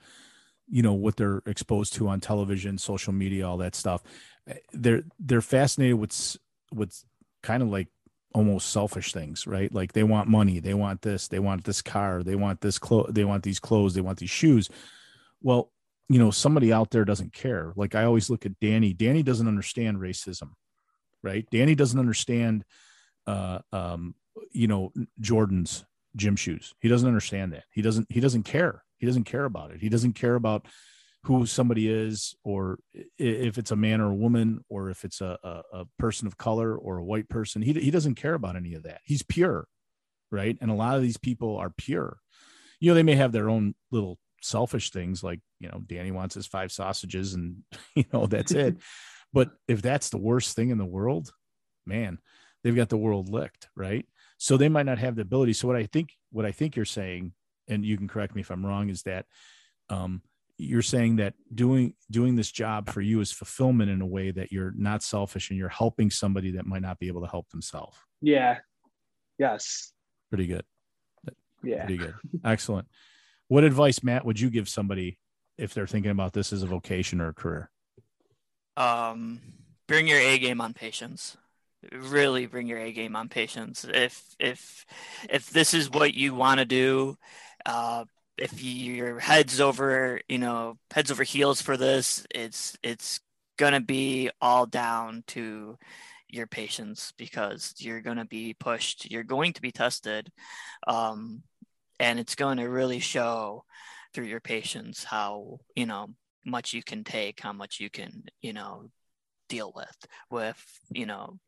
[0.70, 4.02] you know what they're exposed to on television, social media, all that stuff.
[4.72, 6.36] They're they're fascinated with
[6.72, 7.04] with
[7.42, 7.88] kind of like
[8.34, 9.72] almost selfish things, right?
[9.74, 13.10] Like they want money, they want this, they want this car, they want this clothes,
[13.12, 14.68] they want these clothes, they want these shoes.
[15.42, 15.72] Well,
[16.08, 17.72] you know, somebody out there doesn't care.
[17.76, 18.92] Like I always look at Danny.
[18.92, 20.52] Danny doesn't understand racism,
[21.22, 21.46] right?
[21.50, 22.64] Danny doesn't understand,
[23.26, 24.14] uh, um,
[24.52, 25.84] you know, Jordan's
[26.16, 26.74] gym shoes.
[26.80, 27.64] He doesn't understand that.
[27.70, 28.06] He doesn't.
[28.10, 28.84] He doesn't care.
[28.98, 29.80] He doesn't care about it.
[29.80, 30.66] He doesn't care about
[31.24, 32.78] who somebody is, or
[33.18, 36.38] if it's a man or a woman, or if it's a, a, a person of
[36.38, 37.60] color or a white person.
[37.60, 39.00] He he doesn't care about any of that.
[39.04, 39.66] He's pure,
[40.30, 40.56] right?
[40.60, 42.18] And a lot of these people are pure.
[42.80, 46.34] You know, they may have their own little selfish things, like you know, Danny wants
[46.34, 47.56] his five sausages, and
[47.94, 48.76] you know that's it.
[49.30, 51.30] But if that's the worst thing in the world,
[51.84, 52.16] man,
[52.64, 54.06] they've got the world licked, right?
[54.38, 55.52] So they might not have the ability.
[55.52, 57.34] So what I think, what I think you're saying,
[57.68, 59.26] and you can correct me if I'm wrong, is that
[59.90, 60.22] um,
[60.56, 64.50] you're saying that doing doing this job for you is fulfillment in a way that
[64.50, 67.96] you're not selfish and you're helping somebody that might not be able to help themselves.
[68.22, 68.58] yeah
[69.38, 69.92] yes
[70.30, 70.64] Pretty good.
[71.62, 72.14] yeah Pretty good.
[72.44, 72.88] Excellent.
[73.48, 75.18] What advice, Matt, would you give somebody
[75.56, 77.70] if they're thinking about this as a vocation or a career?
[78.76, 79.40] Um,
[79.86, 81.36] bring your A game on patience.
[81.92, 83.86] Really bring your A game on patience.
[83.88, 84.84] If if
[85.30, 87.16] if this is what you want to do,
[87.64, 88.04] uh,
[88.36, 93.20] if your heads over, you know, heads over heels for this, it's it's
[93.56, 95.78] gonna be all down to
[96.28, 99.10] your patience because you're gonna be pushed.
[99.10, 100.30] You're going to be tested,
[100.86, 101.42] um,
[101.98, 103.64] and it's going to really show
[104.14, 106.08] through your patience how you know
[106.44, 108.90] much you can take, how much you can, you know,
[109.48, 109.96] deal with
[110.30, 111.38] with, you know,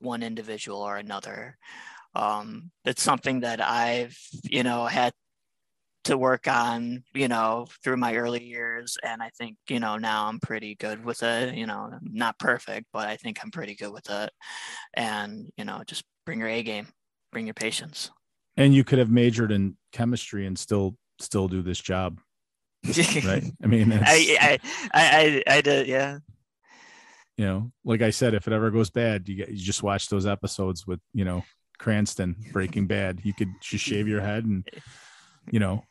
[0.00, 1.56] one individual or another.
[2.14, 5.12] Um, it's something that I've, you know, had
[6.04, 8.96] to work on, you know, through my early years.
[9.02, 11.54] And I think, you know, now I'm pretty good with it.
[11.54, 14.30] You know, not perfect, but I think I'm pretty good with it.
[14.94, 16.88] And, you know, just bring your A game,
[17.32, 18.10] bring your patience.
[18.56, 22.20] And you could have majored in chemistry and still still do this job,
[23.24, 23.44] right?
[23.62, 23.98] I mean, I,
[24.40, 24.58] I,
[24.92, 26.18] I, I, I did, yeah.
[27.36, 30.08] you know, like I said, if it ever goes bad, you get, you just watch
[30.08, 31.44] those episodes with you know
[31.78, 33.20] Cranston, Breaking Bad.
[33.24, 34.66] You could just shave your head and,
[35.50, 35.84] you know,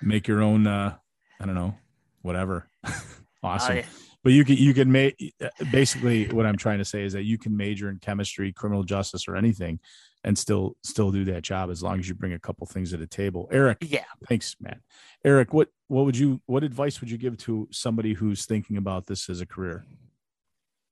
[0.00, 0.66] make your own.
[0.66, 0.96] uh
[1.42, 1.74] I don't know,
[2.22, 2.68] whatever.
[3.42, 3.72] awesome.
[3.72, 3.86] Oh, yeah.
[4.22, 5.34] But you can you can make
[5.72, 9.26] basically what I'm trying to say is that you can major in chemistry, criminal justice,
[9.26, 9.80] or anything,
[10.24, 12.96] and still still do that job as long as you bring a couple things to
[12.96, 13.48] the table.
[13.50, 14.04] Eric, yeah.
[14.28, 14.80] thanks, man.
[15.24, 19.06] Eric, what what would you what advice would you give to somebody who's thinking about
[19.06, 19.84] this as a career?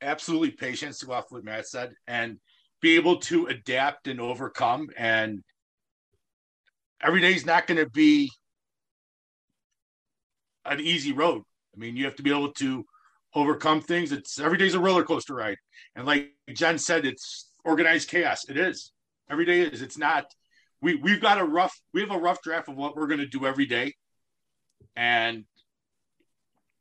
[0.02, 2.38] absolutely patience to off what Matt said and
[2.80, 4.88] be able to adapt and overcome.
[4.96, 5.42] And
[7.02, 8.30] every day is not going to be
[10.64, 11.42] an easy road.
[11.74, 12.84] I mean, you have to be able to
[13.34, 14.12] overcome things.
[14.12, 15.56] It's every day's a roller coaster ride.
[15.94, 18.48] And like Jen said, it's organized chaos.
[18.48, 18.92] It is.
[19.30, 19.80] Every day is.
[19.80, 20.26] It's not.
[20.82, 23.26] We we've got a rough we have a rough draft of what we're going to
[23.26, 23.94] do every day,
[24.96, 25.44] and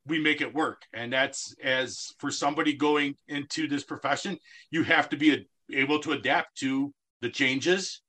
[0.05, 0.81] we make it work.
[0.93, 4.37] And that's as for somebody going into this profession,
[4.71, 5.37] you have to be a,
[5.71, 8.01] able to adapt to the changes,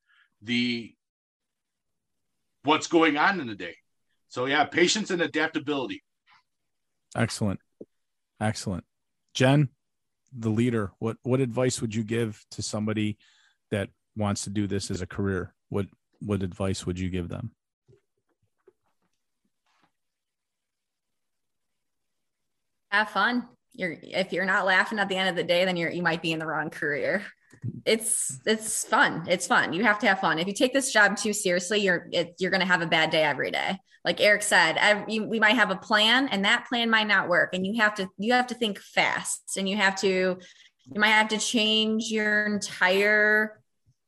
[0.42, 0.94] the
[2.62, 3.76] what's going on in the day.
[4.28, 6.02] So yeah, patience and adaptability.
[7.16, 7.60] Excellent,
[8.40, 8.84] excellent.
[9.34, 9.68] Jen,
[10.32, 13.18] the leader, what what advice would you give to somebody
[13.70, 15.54] that wants to do this as a career?
[15.68, 15.86] What
[16.20, 17.52] what advice would you give them?
[22.90, 23.48] have fun.
[23.72, 26.22] You're if you're not laughing at the end of the day then you're you might
[26.22, 27.24] be in the wrong career.
[27.84, 29.24] It's it's fun.
[29.28, 29.72] It's fun.
[29.72, 30.38] You have to have fun.
[30.38, 33.10] If you take this job too seriously you're it, you're going to have a bad
[33.10, 33.78] day every day.
[34.04, 37.54] Like eric said every, we might have a plan and that plan might not work
[37.54, 40.38] and you have to you have to think fast and you have to
[40.92, 43.59] you might have to change your entire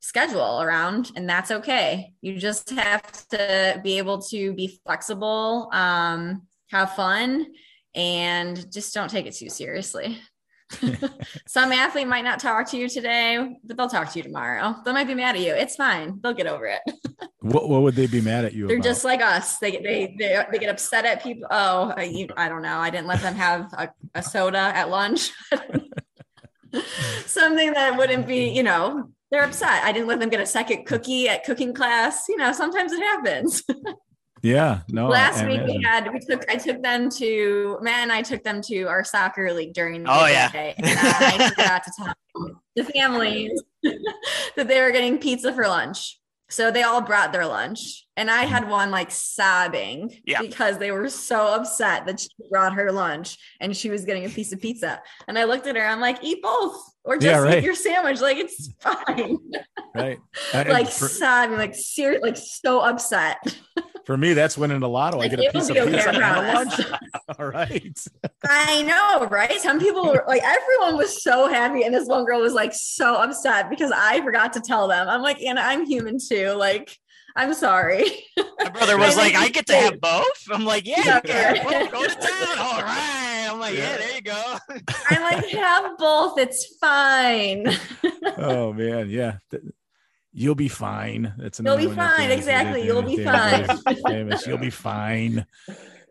[0.02, 6.42] schedule around and that's okay you just have to be able to be flexible um,
[6.70, 7.46] have fun
[7.94, 10.20] and just don't take it too seriously.
[11.46, 14.74] Some athlete might not talk to you today, but they'll talk to you tomorrow.
[14.84, 15.52] They might be mad at you.
[15.52, 16.18] It's fine.
[16.22, 16.80] They'll get over it.
[17.40, 18.66] what what would they be mad at you?
[18.66, 18.84] They're about?
[18.84, 19.58] just like us.
[19.58, 21.46] They get they, they they get upset at people.
[21.50, 22.78] Oh, you, I don't know.
[22.78, 25.30] I didn't let them have a, a soda at lunch.
[27.26, 29.82] Something that wouldn't be, you know, they're upset.
[29.82, 32.28] I didn't let them get a second cookie at cooking class.
[32.28, 33.64] You know, sometimes it happens.
[34.44, 35.06] Yeah, no.
[35.06, 38.42] Last I week we had we took I took them to Matt and I took
[38.42, 40.50] them to our soccer league during the Oh, yeah.
[40.50, 42.14] day, and I forgot to tell
[42.74, 46.18] the families that they were getting pizza for lunch.
[46.50, 48.52] So they all brought their lunch, and I mm-hmm.
[48.52, 50.42] had one like sobbing Yeah.
[50.42, 54.28] because they were so upset that she brought her lunch and she was getting a
[54.28, 55.00] piece of pizza.
[55.28, 57.58] And I looked at her, I'm like, eat both or just Yeah, right.
[57.58, 58.20] eat your sandwich.
[58.20, 59.06] Like it's mm.
[59.06, 59.38] fine.
[59.94, 60.18] right.
[60.54, 63.38] I- like for, sobbing, like serious, like so upset.
[64.04, 65.20] for me, that's winning the lotto.
[65.20, 66.74] I get a piece of pizza lunch.
[67.38, 67.98] All right.
[68.46, 69.58] I know, right?
[69.60, 73.16] Some people were like, everyone was so happy, and this one girl was like so
[73.16, 75.08] upset because I forgot to tell them.
[75.08, 76.50] I'm like, Anna, I'm human too.
[76.50, 76.96] Like,
[77.36, 78.04] I'm sorry.
[78.36, 80.46] My brother was like, like I get to have both.
[80.50, 81.62] I'm like, yeah, you Okay.
[81.64, 82.58] Well, go to town.
[82.58, 83.48] All right.
[83.50, 83.96] I'm like, yeah, Yeah.
[83.98, 84.56] there you go.
[85.10, 86.38] I'm like, have both.
[86.38, 87.66] It's fine.
[88.38, 89.36] Oh man, yeah.
[90.34, 91.34] You'll be fine.
[91.38, 92.28] That's You'll be one that fine.
[92.28, 92.72] Danny- Exactly.
[92.80, 93.96] Danny- You'll be Danny fine.
[94.06, 94.46] Famous.
[94.46, 95.46] You'll be fine.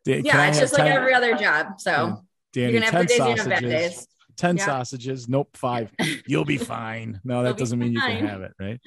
[0.06, 1.80] Dan- yeah, it's have just like every other job.
[1.80, 3.96] So Danny, you're gonna have 10 good days, you're gonna have bad sausages.
[3.98, 4.08] days.
[4.38, 4.66] 10 Yeah.
[4.66, 5.30] sausages.
[5.30, 5.92] Nope, five.
[6.26, 7.20] You'll be fine.
[7.24, 8.80] No, that doesn't mean you can have it, right?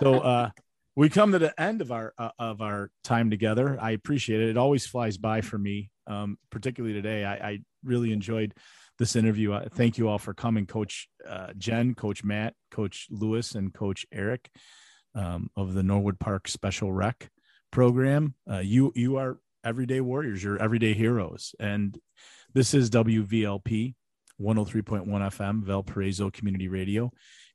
[0.00, 0.50] so uh
[0.96, 3.78] we come to the end of our uh, of our time together.
[3.80, 4.50] I appreciate it.
[4.50, 7.24] It always flies by for me um particularly today.
[7.24, 8.54] I, I really enjoyed
[8.98, 9.52] this interview.
[9.52, 14.06] Uh, thank you all for coming coach uh, jen coach matt coach lewis and coach
[14.12, 14.50] eric
[15.14, 17.30] um, of the norwood park special rec
[17.70, 18.34] program.
[18.50, 20.42] Uh, you you are everyday warriors.
[20.42, 21.54] You're everyday heroes.
[21.58, 21.98] And
[22.52, 23.94] this is wvlp
[24.40, 27.10] 103.1 fm valparaiso community radio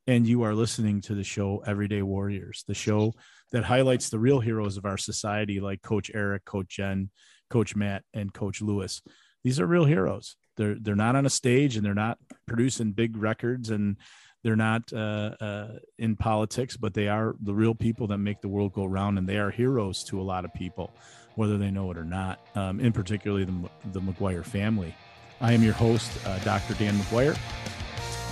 [0.10, 3.14] and you are listening to the show Everyday Warriors, the show
[3.52, 7.12] that highlights the real heroes of our society, like Coach Eric, Coach Jen,
[7.52, 9.04] Coach Matt, and Coach Lewis.
[9.44, 10.36] These are real heroes.
[10.58, 13.98] They're they're not on a stage and they're not producing big records and
[14.44, 15.68] they're not uh, uh,
[16.00, 19.30] in politics, but they are the real people that make the world go round, and
[19.30, 20.92] they are heroes to a lot of people,
[21.36, 22.40] whether they know it or not.
[22.56, 24.96] Um, in particularly the the McGuire family.
[25.40, 26.74] I am your host, uh, Dr.
[26.74, 27.38] Dan McGuire.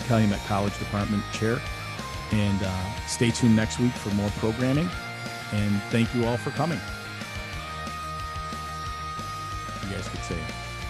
[0.07, 1.59] Calumet College Department Chair.
[2.31, 4.89] And uh, stay tuned next week for more programming.
[5.53, 6.79] And thank you all for coming.
[9.83, 10.41] You guys could say it.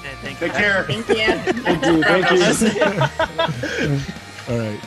[0.04, 0.58] Yeah, thank Take you.
[0.58, 0.84] care.
[0.84, 1.16] Thank you.
[1.16, 2.04] Thank you.
[2.04, 4.04] Thank you.
[4.54, 4.80] All right.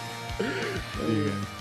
[1.07, 1.60] See you guys.